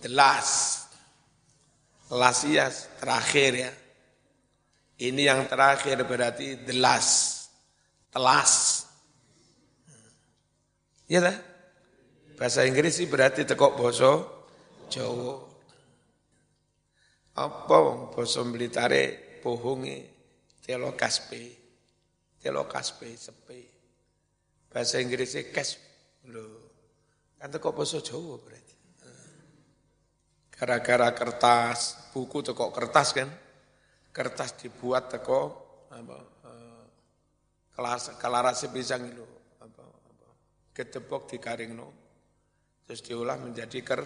The 0.00 0.08
last. 0.08 0.88
Last 2.08 2.48
ya, 2.48 2.72
terakhir 2.72 3.52
ya. 3.52 3.72
Ini 4.98 5.28
yang 5.28 5.44
terakhir 5.44 6.00
berarti 6.08 6.64
the 6.64 6.80
last. 6.80 7.52
The 8.16 8.20
last. 8.22 8.88
Iya 11.08 11.20
dah? 11.28 11.36
Bahasa 12.40 12.64
Inggris 12.64 12.96
sih 12.96 13.10
berarti 13.10 13.44
tekok 13.44 13.76
boso 13.76 14.12
Jawa. 14.88 15.36
Apa 17.36 17.76
boso 18.14 18.40
Blitare 18.48 19.36
bohongi 19.42 20.02
telo 20.62 20.92
kaspe, 20.92 21.57
telo 22.38 22.64
kaspe, 22.70 23.10
sepe. 23.18 23.60
Bahasa 24.68 25.02
Inggrisnya 25.02 25.48
kas, 25.50 25.80
lo. 26.30 26.68
Kan 27.38 27.54
kok 27.54 27.74
bahasa 27.74 28.02
Jawa 28.02 28.34
berarti. 28.42 28.74
Gara-gara 30.58 31.14
kertas, 31.14 32.10
buku 32.10 32.42
teko 32.42 32.74
kertas 32.74 33.14
kan. 33.14 33.30
Kertas 34.10 34.58
dibuat 34.58 35.06
teko 35.06 35.40
apa 35.94 36.18
eh, 36.50 36.84
kelas 37.70 38.18
kelarasi 38.18 38.66
pisang 38.74 39.06
itu 39.06 39.22
apa 39.62 39.82
apa 39.86 40.28
ketepok 40.74 41.30
di 41.30 41.38
karing 41.38 41.72
no. 41.78 41.88
Terus 42.82 43.00
diolah 43.06 43.38
menjadi 43.38 43.78
ker, 43.86 44.02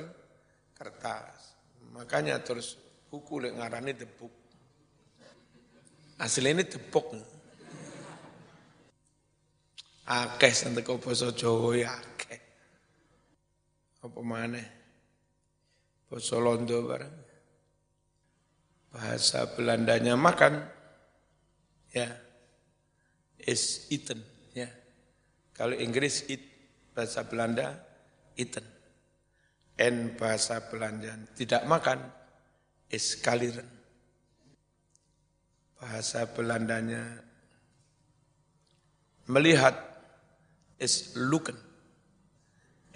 kertas. 0.76 1.56
Makanya 1.96 2.36
terus 2.44 2.76
buku 3.08 3.48
lek 3.48 3.56
ngarani 3.56 3.96
debuk. 3.96 4.32
Asli 6.20 6.52
ini 6.52 6.68
tepuk. 6.68 7.31
Akeh 10.02 10.50
sing 10.50 10.74
teko 10.74 10.98
basa 10.98 11.30
Jawa 11.30 11.78
ya 11.78 11.94
akeh. 11.94 12.40
Apa 14.02 14.20
maneh? 14.22 14.66
Basa 16.10 16.36
Londo 16.42 16.82
bareng. 16.86 17.16
Bahasa 18.90 19.46
Belandanya 19.54 20.18
makan. 20.18 20.62
Ya. 21.94 22.08
Is 23.42 23.90
eaten, 23.90 24.22
ya. 24.54 24.70
Kalau 25.50 25.74
Inggris 25.74 26.30
eat, 26.30 26.38
bahasa 26.94 27.26
Belanda 27.26 27.74
eaten. 28.38 28.62
N 29.82 30.14
bahasa 30.14 30.62
Belanda 30.70 31.16
tidak 31.34 31.66
makan 31.66 31.98
is 32.92 33.16
kaliren 33.18 33.66
bahasa 35.82 36.28
Belandanya 36.30 37.02
melihat 39.26 39.74
is 40.82 41.14
looken 41.14 41.54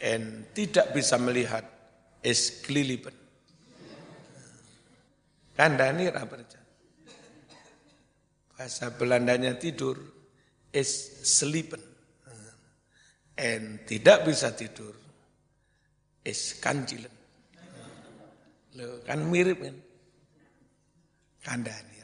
and 0.03 0.51
tidak 0.51 0.91
bisa 0.91 1.15
melihat 1.23 1.63
is 2.27 2.59
kelilipan. 2.67 3.15
Kandani 5.55 6.11
raperja. 6.11 6.61
Bahasa 8.53 8.91
Belandanya 8.93 9.55
tidur 9.55 9.97
is 10.75 10.91
sleepen. 11.23 11.81
And 13.37 13.85
tidak 13.85 14.27
bisa 14.27 14.53
tidur 14.57 14.97
is 16.25 16.57
kanjilen. 16.59 17.13
Loh, 18.77 19.01
kan 19.07 19.25
mirip 19.29 19.61
kan? 19.61 19.77
Kandani. 21.45 21.97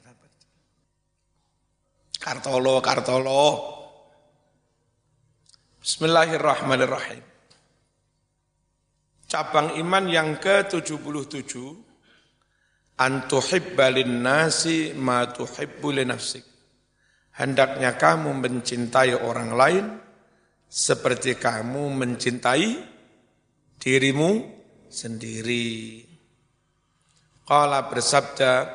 Kartolo, 2.22 2.78
Kartolo. 2.78 3.81
Bismillahirrahmanirrahim. 5.82 7.26
Cabang 9.26 9.74
iman 9.82 10.04
yang 10.06 10.38
ke-77 10.38 11.58
antuhibba 13.02 13.90
nasi 14.06 14.94
ma 14.94 15.26
tuhibbu 15.26 16.06
nafsik. 16.06 16.46
Hendaknya 17.34 17.98
kamu 17.98 18.30
mencintai 18.30 19.26
orang 19.26 19.50
lain 19.58 19.86
seperti 20.70 21.34
kamu 21.34 21.90
mencintai 21.98 22.78
dirimu 23.82 24.30
sendiri. 24.86 25.98
Qala 27.42 27.90
bersabda 27.90 28.70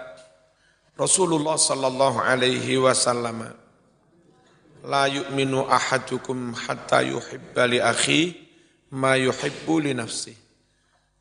Rasulullah 0.99 1.55
sallallahu 1.55 2.19
alaihi 2.19 2.75
wasallam 2.75 3.66
la 4.85 5.09
yu'minu 5.09 5.65
ahadukum 5.65 6.53
hatta 6.53 7.01
yuhibba 7.01 7.65
li 7.65 7.81
akhi 7.81 8.35
ma 8.93 9.17
yuhibbu 9.17 9.73
li 9.81 9.91
nafsi. 9.97 10.35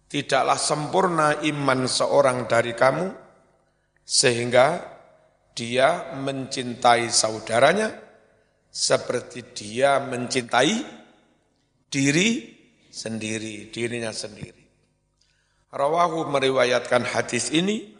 Tidaklah 0.06 0.58
sempurna 0.60 1.40
iman 1.42 1.88
seorang 1.88 2.44
dari 2.44 2.76
kamu 2.76 3.06
sehingga 4.06 4.84
dia 5.56 6.14
mencintai 6.14 7.10
saudaranya 7.10 7.90
seperti 8.70 9.56
dia 9.56 9.98
mencintai 10.04 10.74
diri 11.88 12.28
sendiri, 12.92 13.72
dirinya 13.72 14.12
sendiri. 14.12 14.62
Rawahu 15.72 16.28
meriwayatkan 16.28 17.02
hadis 17.08 17.50
ini 17.50 17.96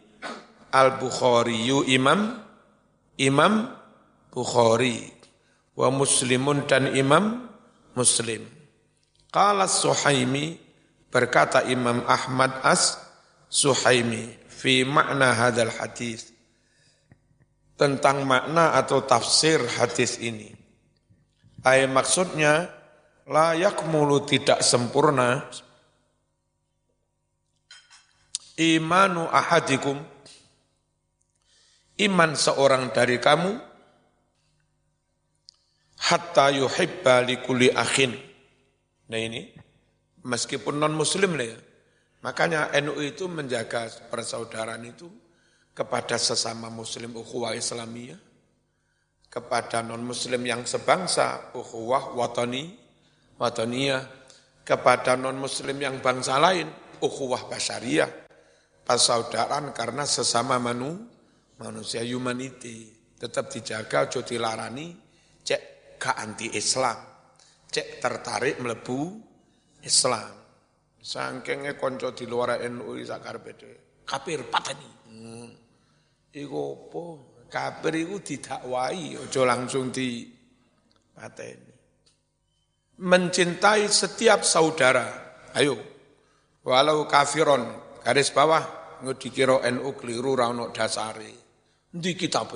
Al-Bukhari 0.71 1.67
Imam 1.89 2.39
Imam 3.17 3.73
Bukhari 4.29 5.16
wa 5.77 5.93
Muslimun 5.93 6.65
dan 6.65 6.89
Imam 6.97 7.45
Muslim. 7.93 8.41
Qala 9.29 9.69
Suhaimi 9.69 10.57
berkata 11.13 11.61
Imam 11.69 12.01
Ahmad 12.09 12.57
As 12.65 12.97
Suhaimi 13.45 14.33
fi 14.49 14.81
makna 14.81 15.37
hadal 15.37 15.69
hadis 15.69 16.33
tentang 17.77 18.25
makna 18.25 18.73
atau 18.73 19.05
tafsir 19.05 19.61
hadis 19.77 20.17
ini. 20.17 20.49
Ayat 21.61 21.93
maksudnya 21.93 22.73
layak 23.29 23.85
mulu 23.85 24.25
tidak 24.25 24.65
sempurna 24.65 25.45
imanu 28.57 29.29
ahadikum 29.29 29.99
iman 32.01 32.31
seorang 32.33 32.89
dari 32.89 33.21
kamu 33.21 33.66
hatta 36.07 36.55
yuhibba 36.55 37.19
likuli 37.27 37.67
akhin. 37.75 38.15
Nah 39.11 39.19
ini, 39.19 39.51
meskipun 40.23 40.79
non 40.79 40.95
muslim 40.95 41.35
lah 41.35 41.47
ya. 41.51 41.59
Makanya 42.23 42.71
NU 42.81 42.97
itu 43.03 43.27
menjaga 43.27 43.87
persaudaraan 44.09 44.83
itu 44.87 45.07
kepada 45.75 46.17
sesama 46.17 46.71
muslim 46.71 47.13
ukhuwah 47.13 47.53
islamiyah, 47.53 48.17
kepada 49.27 49.83
non 49.83 50.01
muslim 50.01 50.41
yang 50.47 50.63
sebangsa 50.63 51.53
ukhuwah 51.53 52.15
watani, 52.17 52.73
wataniyah, 53.37 54.01
kepada 54.65 55.13
non 55.19 55.37
muslim 55.37 55.77
yang 55.77 55.99
bangsa 56.01 56.41
lain 56.41 56.67
ukhuwah 57.03 57.45
basyariah, 57.45 58.09
persaudaraan 58.83 59.71
karena 59.71 60.03
sesama 60.03 60.57
manu, 60.57 61.05
manusia 61.61 62.01
humanity 62.01 62.95
tetap 63.17 63.53
dijaga, 63.53 64.09
ojo 64.09 64.25
dilarani, 64.25 64.97
cek 65.45 65.76
ke 65.97 66.13
anti 66.13 66.53
Islam, 66.53 66.97
cek 67.67 67.99
tertarik 67.99 68.61
melebu 68.61 68.99
Islam. 69.83 70.33
Sangkenge 70.97 71.79
konco 71.79 72.11
di 72.11 72.27
luar 72.27 72.59
NU 72.67 72.99
sakar 73.01 73.39
bede, 73.41 74.01
kafir 74.05 74.45
pateni. 74.47 74.89
Hmm. 75.07 75.49
Iku 76.35 76.59
apa? 76.73 77.03
Kafir 77.47 77.93
iku 77.95 78.19
didakwai, 78.19 79.15
ojo 79.15 79.41
langsung 79.47 79.89
di 79.89 80.27
pateni. 81.15 81.73
Mencintai 82.97 83.87
setiap 83.87 84.43
saudara. 84.43 85.05
Ayo, 85.55 85.79
walau 86.67 87.07
kafiron, 87.07 87.63
garis 88.03 88.33
bawah, 88.35 88.99
ngedikiro 89.01 89.63
NU 89.63 89.89
keliru 89.95 90.35
rano 90.35 90.75
dasari. 90.75 91.31
Di 91.87 92.11
kitab 92.19 92.51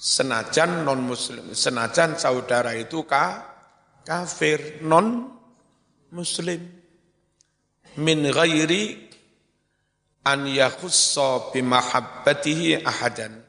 Senajan 0.00 0.88
non 0.88 1.04
muslim, 1.04 1.52
senajan 1.52 2.16
saudara 2.16 2.72
itu 2.72 3.04
ka, 3.04 3.44
kafir 4.00 4.80
non 4.80 5.28
muslim. 6.08 6.64
Min 8.00 8.24
ghairi 8.32 8.96
an 10.24 10.48
yakhussa 10.48 11.52
bimahabbatihi 11.52 12.80
ahadan. 12.80 13.44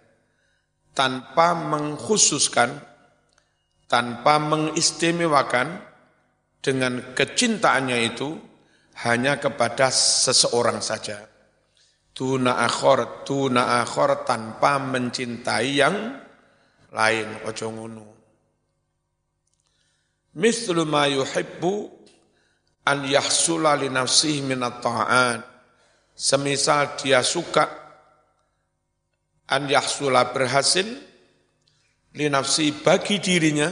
Tanpa 0.92 1.56
mengkhususkan, 1.56 2.84
tanpa 3.88 4.36
mengistimewakan 4.44 5.80
dengan 6.60 7.16
kecintaannya 7.16 8.12
itu 8.12 8.36
hanya 9.08 9.40
kepada 9.40 9.88
seseorang 9.88 10.84
saja. 10.84 11.32
Tuna 12.12 12.60
akhor, 12.60 13.24
tuna 13.24 13.80
akhor 13.80 14.28
tanpa 14.28 14.84
mencintai 14.84 15.72
yang 15.80 16.21
lain. 16.92 17.28
Ojo 17.48 17.68
ngunu. 17.72 18.06
Mithlu 20.32 20.88
ma 20.88 21.08
yuhibbu 21.12 21.92
an 22.88 23.04
yahsula 23.04 23.76
li 23.76 23.92
nafsihi 23.92 24.44
minat 24.44 24.80
ta'at. 24.80 25.42
Semisal 26.16 27.00
dia 27.00 27.24
suka 27.24 27.66
an 29.52 29.68
yahsula 29.68 30.32
berhasil 30.32 30.88
li 32.16 32.28
nafsi 32.28 32.72
bagi 32.72 33.20
dirinya 33.20 33.72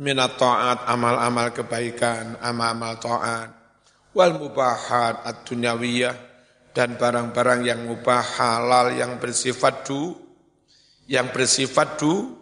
minat 0.00 0.36
ta'at 0.36 0.84
amal-amal 0.88 1.52
kebaikan, 1.56 2.36
amal-amal 2.40 3.00
ta'at 3.00 3.48
wal 4.16 4.32
mubahat 4.36 5.24
ad-dunyawiyah 5.28 6.16
dan 6.72 6.96
barang-barang 6.96 7.60
yang 7.64 7.80
mubah 7.84 8.20
halal 8.20 8.92
yang 8.92 9.16
bersifat 9.20 9.84
du 9.84 10.25
yang 11.06 11.30
bersifat 11.30 11.98
du 11.98 12.34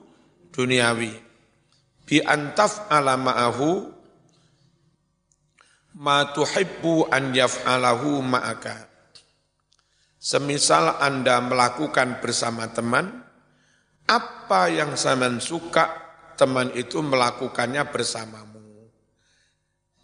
duniawi. 0.52 1.12
Bi 2.04 2.20
antaf 2.20 2.88
ala 2.92 3.16
ma'ahu 3.16 3.88
ma 6.00 6.28
tuhibbu 6.32 7.08
an 7.08 7.32
yaf'alahu 7.32 8.20
ma'aka. 8.20 8.92
Semisal 10.20 11.00
Anda 11.04 11.44
melakukan 11.44 12.24
bersama 12.24 12.72
teman 12.72 13.24
apa 14.08 14.72
yang 14.72 14.96
sampean 14.96 15.40
suka 15.40 15.84
teman 16.36 16.72
itu 16.72 17.00
melakukannya 17.04 17.84
bersamamu? 17.92 18.88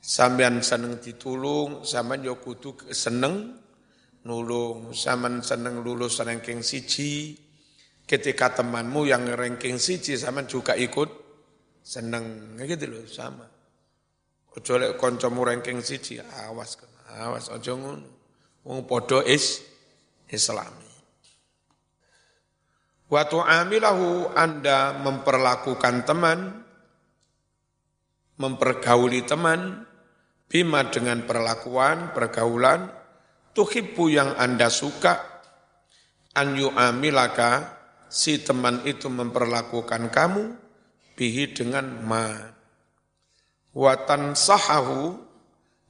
Sampean 0.00 0.60
seneng 0.64 1.00
ditulung 1.00 1.84
sampean 1.84 2.24
yo 2.24 2.36
kudu 2.40 2.92
seneng 2.92 3.60
nulung, 4.24 4.92
zaman 4.92 5.40
seneng 5.40 5.80
lulus 5.80 6.20
ranking 6.20 6.60
siji, 6.60 7.36
ketika 8.10 8.50
temanmu 8.58 9.06
yang 9.06 9.22
ranking 9.38 9.78
siji 9.78 10.18
zaman 10.18 10.50
juga 10.50 10.74
ikut 10.74 11.06
seneng, 11.78 12.58
gitu 12.58 12.90
loh 12.90 13.06
sama. 13.06 13.46
Ojo 14.50 14.82
lek 14.82 14.98
kancamu 14.98 15.46
ranking 15.46 15.78
siji, 15.78 16.18
awas 16.18 16.74
awas 17.14 17.54
ojo 17.54 17.72
ngono. 17.78 18.08
Wong 18.66 18.82
padha 18.82 19.22
is 19.22 19.62
Islami. 20.26 20.90
Wa 23.06 23.30
tu'amilahu 23.30 24.34
Anda 24.34 24.98
memperlakukan 24.98 26.02
teman, 26.02 26.66
mempergauli 28.42 29.22
teman, 29.22 29.86
bima 30.50 30.90
dengan 30.90 31.22
perlakuan, 31.22 32.10
pergaulan, 32.10 32.90
tuhibbu 33.54 34.04
yang 34.10 34.34
Anda 34.34 34.66
suka, 34.66 35.14
an 36.34 36.58
yu'amilaka, 36.58 37.79
si 38.10 38.42
teman 38.42 38.82
itu 38.84 39.06
memperlakukan 39.06 40.10
kamu, 40.10 40.58
bihi 41.14 41.54
dengan 41.54 42.02
ma. 42.02 42.26
Watan 43.72 44.34
sahahu, 44.34 45.16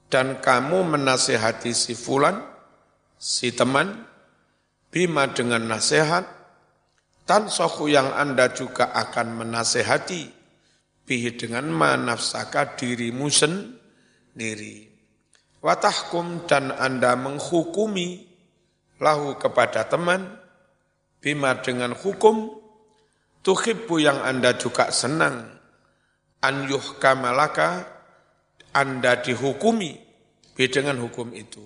dan 0.07 0.39
kamu 0.39 0.95
menasehati 0.95 1.73
si 1.73 1.97
fulan, 1.97 2.39
si 3.17 3.49
teman, 3.51 4.05
bima 4.93 5.27
dengan 5.33 5.65
nasihat, 5.65 6.23
tan 7.25 7.49
sohu 7.49 7.89
yang 7.89 8.13
Anda 8.13 8.53
juga 8.53 8.93
akan 8.93 9.41
menasehati, 9.41 10.29
bihi 11.09 11.35
dengan 11.35 11.67
ma 11.73 11.97
nafsaka 11.97 12.77
dirimu 12.77 13.27
sendiri 13.27 14.91
watahkum 15.61 16.49
dan 16.49 16.73
Anda 16.73 17.13
menghukumi 17.15 18.25
lahu 18.97 19.37
kepada 19.37 19.85
teman 19.85 20.40
bima 21.21 21.61
dengan 21.61 21.93
hukum 21.93 22.49
tuhibbu 23.45 23.95
yang 24.01 24.19
Anda 24.25 24.57
juga 24.57 24.89
senang 24.89 25.45
an 26.41 26.55
yuhkamalaka 26.65 27.85
Anda 28.73 29.21
dihukumi 29.21 29.95
bi 30.57 30.65
dengan 30.67 30.97
hukum 30.99 31.31
itu 31.37 31.63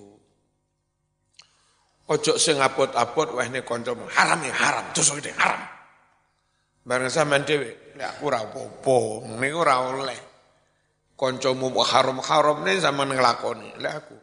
ojo 2.05 2.37
sing 2.37 2.61
apot-apot 2.61 3.33
wah 3.33 3.45
ini 3.47 3.65
kanca 3.65 3.95
haram 4.13 4.39
ya 4.43 4.53
haram 4.53 4.85
terus 4.93 5.09
gede 5.17 5.33
haram 5.39 5.63
bareng 6.85 7.09
sampean 7.09 7.41
dhewe 7.47 7.95
nek 7.97 8.19
aku 8.19 8.29
ora 8.29 8.45
apa-apa 8.45 8.97
niku 9.41 9.57
ora 9.57 9.75
oleh 9.89 10.35
kancamu 11.15 11.71
haram-haram 11.79 12.63
ne 12.63 12.79
sama 12.79 13.07
nglakoni. 13.07 13.79
Lah 13.79 14.03
aku, 14.03 14.15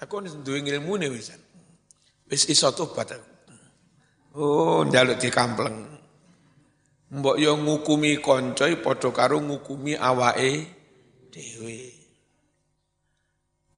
aku 0.00 0.14
duwe 0.42 0.62
ilmune 0.62 1.10
wisan. 1.10 1.38
Wis 2.30 2.46
iso 2.50 2.70
tobat 2.74 3.10
aku. 3.14 3.35
Oh, 4.36 4.84
njaluk 4.84 5.16
dikampleng. 5.16 5.96
Mbok 7.08 7.36
yo 7.40 7.56
ngukumi 7.56 8.20
kanca 8.20 8.68
padha 8.84 9.08
karo 9.08 9.40
ngukumi 9.40 9.96
awake 9.96 10.68
dhewe. 11.32 11.78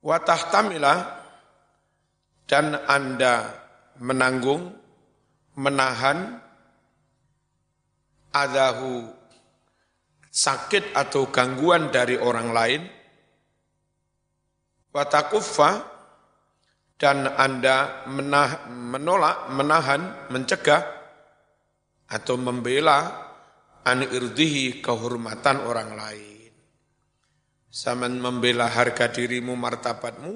Wa 0.03 0.19
tahtamila 0.19 0.95
dan 2.51 2.75
Anda 2.91 3.55
menanggung, 4.03 4.75
menahan 5.55 6.43
adahu 8.35 9.15
sakit 10.27 10.91
atau 10.95 11.31
gangguan 11.31 11.95
dari 11.95 12.19
orang 12.19 12.51
lain, 12.51 12.83
watakuffa, 14.91 15.87
dan 16.99 17.31
Anda 17.31 18.05
menah, 18.11 18.67
menolak, 18.69 19.55
menahan, 19.55 20.29
mencegah, 20.35 20.83
atau 22.11 22.35
membela 22.35 23.31
anirdihi 23.87 24.83
kehormatan 24.83 25.63
orang 25.63 25.95
lain. 25.95 26.51
Sama 27.71 28.11
membela 28.11 28.67
harga 28.67 29.07
dirimu, 29.07 29.55
martabatmu, 29.55 30.33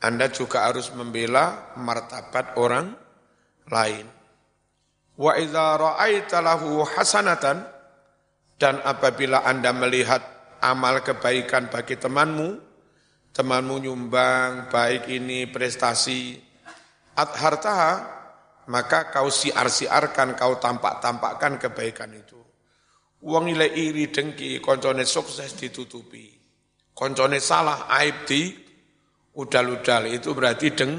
Anda 0.00 0.32
juga 0.32 0.64
harus 0.64 0.88
membela 0.96 1.76
martabat 1.76 2.56
orang 2.56 2.96
lain. 3.68 4.08
Wa 5.14 5.36
idza 5.36 5.76
ra'aita 5.76 6.40
lahu 6.40 6.80
hasanatan 6.82 7.60
dan 8.56 8.80
apabila 8.80 9.44
Anda 9.44 9.76
melihat 9.76 10.24
amal 10.64 11.04
kebaikan 11.04 11.68
bagi 11.68 12.00
temanmu, 12.00 12.73
temanmu 13.34 13.82
nyumbang 13.82 14.70
baik 14.70 15.10
ini 15.10 15.50
prestasi, 15.50 16.38
adhartaha, 17.18 17.92
maka 18.70 19.10
kau 19.10 19.26
siar-siarkan, 19.26 20.38
kau 20.38 20.56
tampak-tampakkan 20.62 21.58
kebaikan 21.58 22.14
itu. 22.14 22.38
Uang 23.26 23.50
nilai 23.50 23.74
iri 23.74 24.08
dengki, 24.14 24.62
koncone 24.62 25.02
sukses 25.02 25.58
ditutupi. 25.58 26.30
Koncone 26.94 27.42
salah, 27.42 27.90
aib 27.98 28.22
di 28.22 28.54
udal-udal, 29.34 30.06
itu 30.14 30.30
berarti 30.30 30.70
deng, 30.70 30.92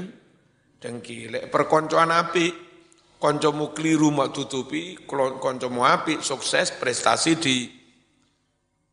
dengki. 0.76 1.32
Lek 1.32 1.48
perkoncoan 1.48 2.12
api, 2.12 2.46
koncomu 3.16 3.72
keliru 3.72 4.12
mau 4.12 4.28
tutupi, 4.28 5.08
koncomu 5.08 5.88
api, 5.88 6.20
sukses, 6.20 6.76
prestasi 6.76 7.32
di 7.40 7.56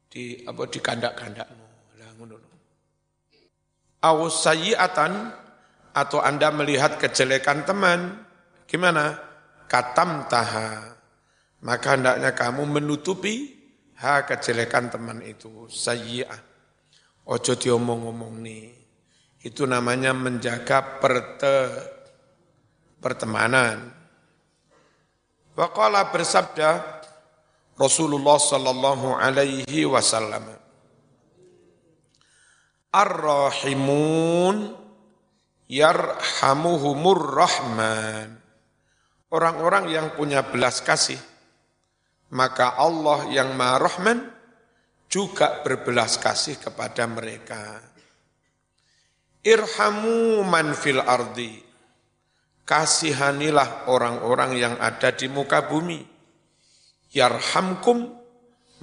di 0.08 0.46
apa 0.46 0.64
di 0.70 0.80
kandak-kandak. 0.80 1.63
Lah 4.04 4.12
ngono. 4.12 4.28
Awas 4.28 4.44
sayiatan 4.44 5.32
atau 5.96 6.20
Anda 6.20 6.52
melihat 6.52 7.00
kejelekan 7.00 7.64
teman, 7.64 8.28
gimana? 8.68 9.16
Katam 9.72 10.28
taha. 10.28 11.00
Maka 11.64 11.96
hendaknya 11.96 12.36
kamu 12.36 12.68
menutupi 12.68 13.56
ha 14.04 14.28
kejelekan 14.28 14.92
teman 14.92 15.24
itu. 15.24 15.72
Sayi'ah. 15.72 16.52
Ojo 17.24 17.56
diomong-omong 17.56 18.44
nih. 18.44 18.68
Itu 19.44 19.64
namanya 19.64 20.12
menjaga 20.12 21.00
perte, 21.00 21.72
pertemanan. 23.00 23.92
Waqala 25.56 26.12
bersabda, 26.12 26.84
Rasulullah 27.80 28.40
sallallahu 28.40 29.16
alaihi 29.16 29.88
wasallam. 29.88 30.63
Ar-rahimun 32.94 34.70
yarhamuhumur 35.66 37.34
rahman. 37.34 38.38
Orang-orang 39.34 39.90
yang 39.90 40.14
punya 40.14 40.46
belas 40.46 40.86
kasih, 40.86 41.18
maka 42.30 42.78
Allah 42.78 43.26
yang 43.34 43.58
Maha 43.58 43.82
Rahman 43.82 44.30
juga 45.10 45.66
berbelas 45.66 46.22
kasih 46.22 46.62
kepada 46.62 47.10
mereka. 47.10 47.82
Irhamu 49.42 50.46
man 50.46 50.78
fil 50.78 51.02
ardi. 51.02 51.66
Kasihanilah 52.64 53.90
orang-orang 53.90 54.56
yang 54.56 54.76
ada 54.80 55.12
di 55.12 55.28
muka 55.28 55.68
bumi 55.68 56.14
yarhamkum 57.14 58.10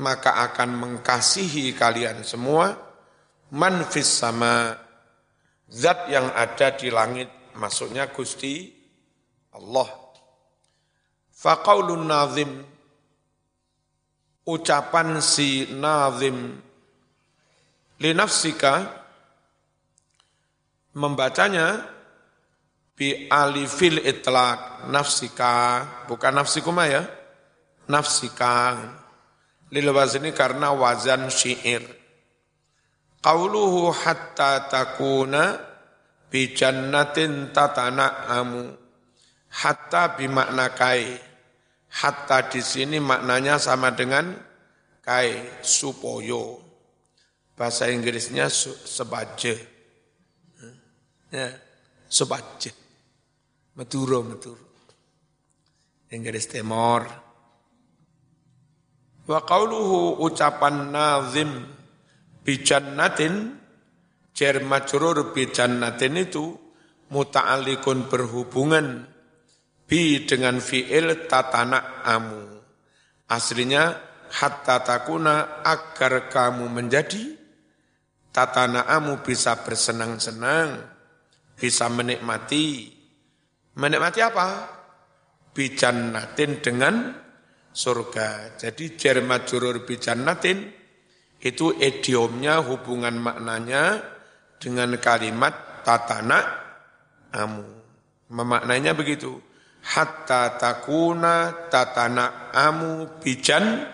maka 0.01 0.39
akan 0.49 0.71
mengkasihi 0.79 1.75
kalian 1.77 2.23
semua 2.25 2.90
manfis 3.51 4.07
sama 4.07 4.79
zat 5.71 6.11
yang 6.11 6.31
ada 6.35 6.75
di 6.75 6.91
langit 6.91 7.31
maksudnya 7.59 8.11
Gusti 8.11 8.71
Allah. 9.55 9.91
Faqaulun 11.35 12.07
nazim 12.07 12.51
ucapan 14.47 15.19
si 15.23 15.67
nazim. 15.75 16.63
Linafsika 18.01 18.89
membacanya 20.97 21.85
bi 22.97 23.29
alifil 23.29 24.01
itlaq 24.01 24.89
nafsika 24.89 25.85
bukan 26.09 26.33
nafsikuma 26.41 26.89
ya 26.89 27.05
nafsika. 27.91 28.79
Lil 29.71 29.87
wazni 29.95 30.35
karena 30.35 30.75
wazan 30.75 31.31
syair 31.31 32.00
qauluhu 33.21 33.93
hatta 33.93 34.69
takuna 34.69 35.57
bi 36.33 36.53
jannatin 36.57 37.53
tatana'amu. 37.53 38.77
Hatta 39.51 40.15
bimakna 40.17 40.73
kai. 40.73 41.19
Hatta 41.91 42.47
di 42.47 42.63
sini 42.63 43.03
maknanya 43.03 43.59
sama 43.59 43.91
dengan 43.91 44.31
kai 45.03 45.61
supoyo. 45.61 46.63
Bahasa 47.59 47.91
Inggrisnya 47.91 48.47
sebaje. 48.49 49.59
Ya 51.35 51.51
sebaje. 52.07 52.71
Maduro 53.75 54.23
Maduro. 54.23 54.67
Inggris 56.15 56.47
Timor. 56.47 57.07
Wa 59.27 59.41
qauluhu 59.47 60.23
ucapan 60.27 60.91
nazim 60.91 61.80
bijannatin 62.51 63.63
jar 64.35 64.59
majrur 64.67 65.31
bijannatin 65.31 66.19
itu 66.19 66.59
muta'alliqun 67.15 68.11
berhubungan 68.11 69.07
bi 69.87 70.27
dengan 70.27 70.59
fi'il 70.59 71.31
tatana 71.31 72.03
amu. 72.03 72.43
Aslinya 73.31 73.95
hatta 74.35 74.83
takuna 74.83 75.63
agar 75.63 76.27
kamu 76.27 76.67
menjadi 76.75 77.39
tatana 78.35 78.91
amu 78.99 79.23
bisa 79.23 79.63
bersenang-senang, 79.63 80.91
bisa 81.55 81.87
menikmati. 81.87 82.91
Menikmati 83.79 84.21
apa? 84.27 84.49
Bijannatin 85.55 86.59
dengan 86.59 87.15
surga. 87.71 88.59
Jadi 88.59 88.99
jar 88.99 89.23
majrur 89.23 89.87
bi 89.87 89.95
jannatin 90.03 90.80
itu 91.41 91.73
idiomnya 91.73 92.61
hubungan 92.61 93.17
maknanya 93.17 94.05
dengan 94.61 94.93
kalimat 95.01 95.81
tatana 95.81 96.39
amu. 97.33 97.65
Memaknainya 98.31 98.93
begitu. 98.93 99.41
Hatta 99.81 100.61
takuna 100.61 101.67
tatana 101.73 102.53
amu 102.53 103.19
bijan 103.19 103.89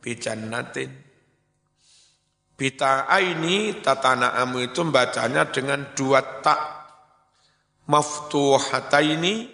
bijannatin. 0.00 0.90
Bita 2.56 3.04
ini 3.20 3.84
tatana 3.84 4.34
amu 4.40 4.64
itu 4.64 4.80
bacanya 4.88 5.52
dengan 5.52 5.92
dua 5.92 6.40
tak 6.40 6.60
maftuhataini 7.86 9.50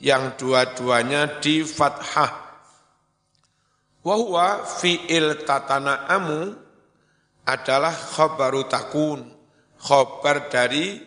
yang 0.00 0.34
dua-duanya 0.40 1.40
di 1.44 1.62
fathah 1.62 2.43
Wahwa 4.04 4.68
fi'il 4.68 5.48
tatana 5.48 6.04
amu 6.12 6.52
adalah 7.48 7.96
khobaru 7.96 8.68
takun. 8.68 9.24
Khobar 9.80 10.52
dari 10.52 11.00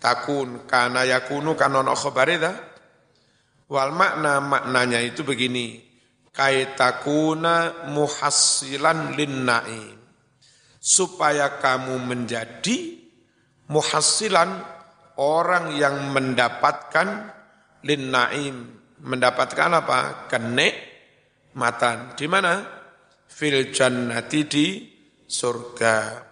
takun. 0.00 0.64
Karena 0.64 1.04
yakunu 1.04 1.52
kanono 1.52 1.92
khobar 1.92 2.28
itu. 2.32 2.52
Wal 3.68 3.92
makna 3.92 4.40
maknanya 4.40 5.04
itu 5.04 5.20
begini. 5.28 5.84
Kaitakuna 6.32 7.84
muhassilan 7.92 9.12
linna'im. 9.12 10.00
Supaya 10.80 11.60
kamu 11.60 12.00
menjadi 12.00 12.96
muhassilan 13.68 14.56
orang 15.20 15.76
yang 15.76 16.16
mendapatkan 16.16 17.28
linna'im. 17.84 18.56
Mendapatkan 19.04 19.68
apa? 19.84 20.32
Kenek 20.32 20.87
matan. 21.58 22.14
Di 22.14 22.30
mana? 22.30 22.62
Fil 23.26 23.74
jannati 23.74 24.40
di 24.46 24.66
surga. 25.26 26.22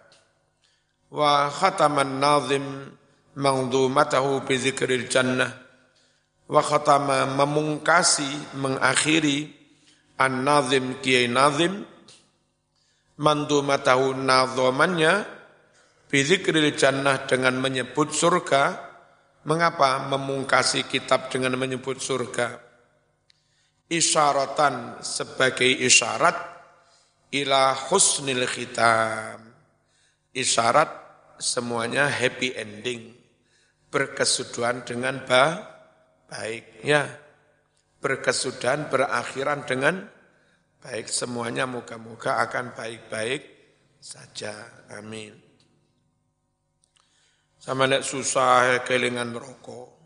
Wa 1.10 1.50
khataman 1.50 2.22
nazim 2.22 2.66
mangdumatahu 3.34 4.46
bi 4.46 4.54
zikril 4.54 5.10
jannah. 5.10 5.50
Wa 6.46 6.62
khatama 6.62 7.26
memungkasi, 7.26 8.54
mengakhiri 8.62 9.50
an-nazim 10.14 11.02
kiai 11.02 11.26
nazim 11.26 11.82
mandumatahu 13.18 14.14
nazomannya 14.14 15.26
bizikril 16.06 16.70
jannah 16.78 17.26
dengan 17.26 17.58
menyebut 17.58 18.14
surga. 18.14 18.86
Mengapa 19.46 20.02
memungkasi 20.10 20.90
kitab 20.90 21.30
dengan 21.30 21.54
menyebut 21.54 22.02
surga? 22.02 22.65
Isyaratan 23.86 25.02
sebagai 25.02 25.68
isyarat 25.68 26.36
ila 27.34 27.74
husnil 27.74 28.46
khitam. 28.46 29.40
Isyarat 30.36 30.90
semuanya 31.40 32.10
happy 32.10 32.52
ending. 32.54 33.14
Berkesudahan 33.88 34.84
dengan 34.84 35.24
ba 35.24 35.64
baik. 36.28 36.84
Ya, 36.84 37.06
berkesudahan 38.02 38.92
berakhiran 38.92 39.64
dengan 39.64 40.04
baik. 40.82 41.08
Semuanya 41.08 41.64
moga-moga 41.64 42.42
akan 42.44 42.76
baik-baik 42.76 43.42
saja. 44.02 44.52
Amin. 44.92 45.32
Sama 47.56 47.90
nek 47.90 48.06
susah 48.06 48.84
kelingan 48.86 49.34
rokok. 49.34 49.98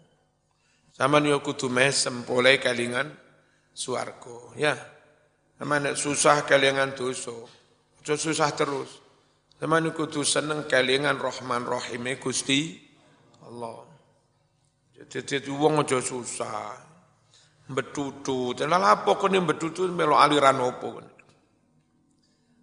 Sama 0.97 1.21
nek 1.21 1.45
kudu 1.45 1.69
mesem 1.69 2.25
kelingan 2.25 3.20
suargo. 3.81 4.53
Ya, 4.61 4.77
sama 5.57 5.81
susah 5.97 6.45
kalian 6.45 6.93
dosa. 6.93 7.33
Ojo 8.05 8.15
susah 8.21 8.53
terus. 8.53 9.01
Sama 9.57 9.81
kudu 9.93 10.21
seneng 10.25 10.69
kalian 10.69 11.17
Rahman 11.17 11.65
Rahim 11.65 12.05
Gusti 12.21 12.77
Allah. 13.49 13.89
Jadi 15.01 15.49
wong 15.49 15.81
ojo 15.81 16.05
susah. 16.05 16.93
betutu. 17.71 18.51
Telah 18.59 18.99
apa 18.99 19.15
kene 19.15 19.39
betutu 19.47 19.87
melo 19.87 20.19
aliran 20.19 20.59
opo. 20.59 20.99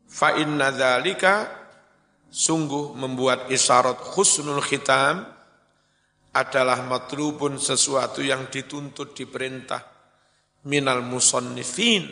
Fa 0.03 0.35
inna 0.35 0.67
sungguh 2.27 2.91
membuat 2.91 3.47
isyarat 3.47 4.03
husnul 4.03 4.59
khitam 4.59 5.23
adalah 6.35 6.83
matlubun 6.83 7.55
sesuatu 7.55 8.19
yang 8.19 8.51
dituntut 8.51 9.15
diperintah 9.15 9.96
minal 10.67 11.01
musannifin 11.01 12.03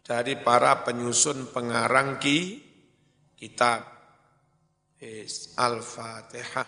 dari 0.00 0.40
para 0.40 0.80
penyusun 0.82 1.52
pengarang 1.52 2.16
ki 2.16 2.38
kitab. 3.36 3.92
Al-Fatihah 5.60 6.64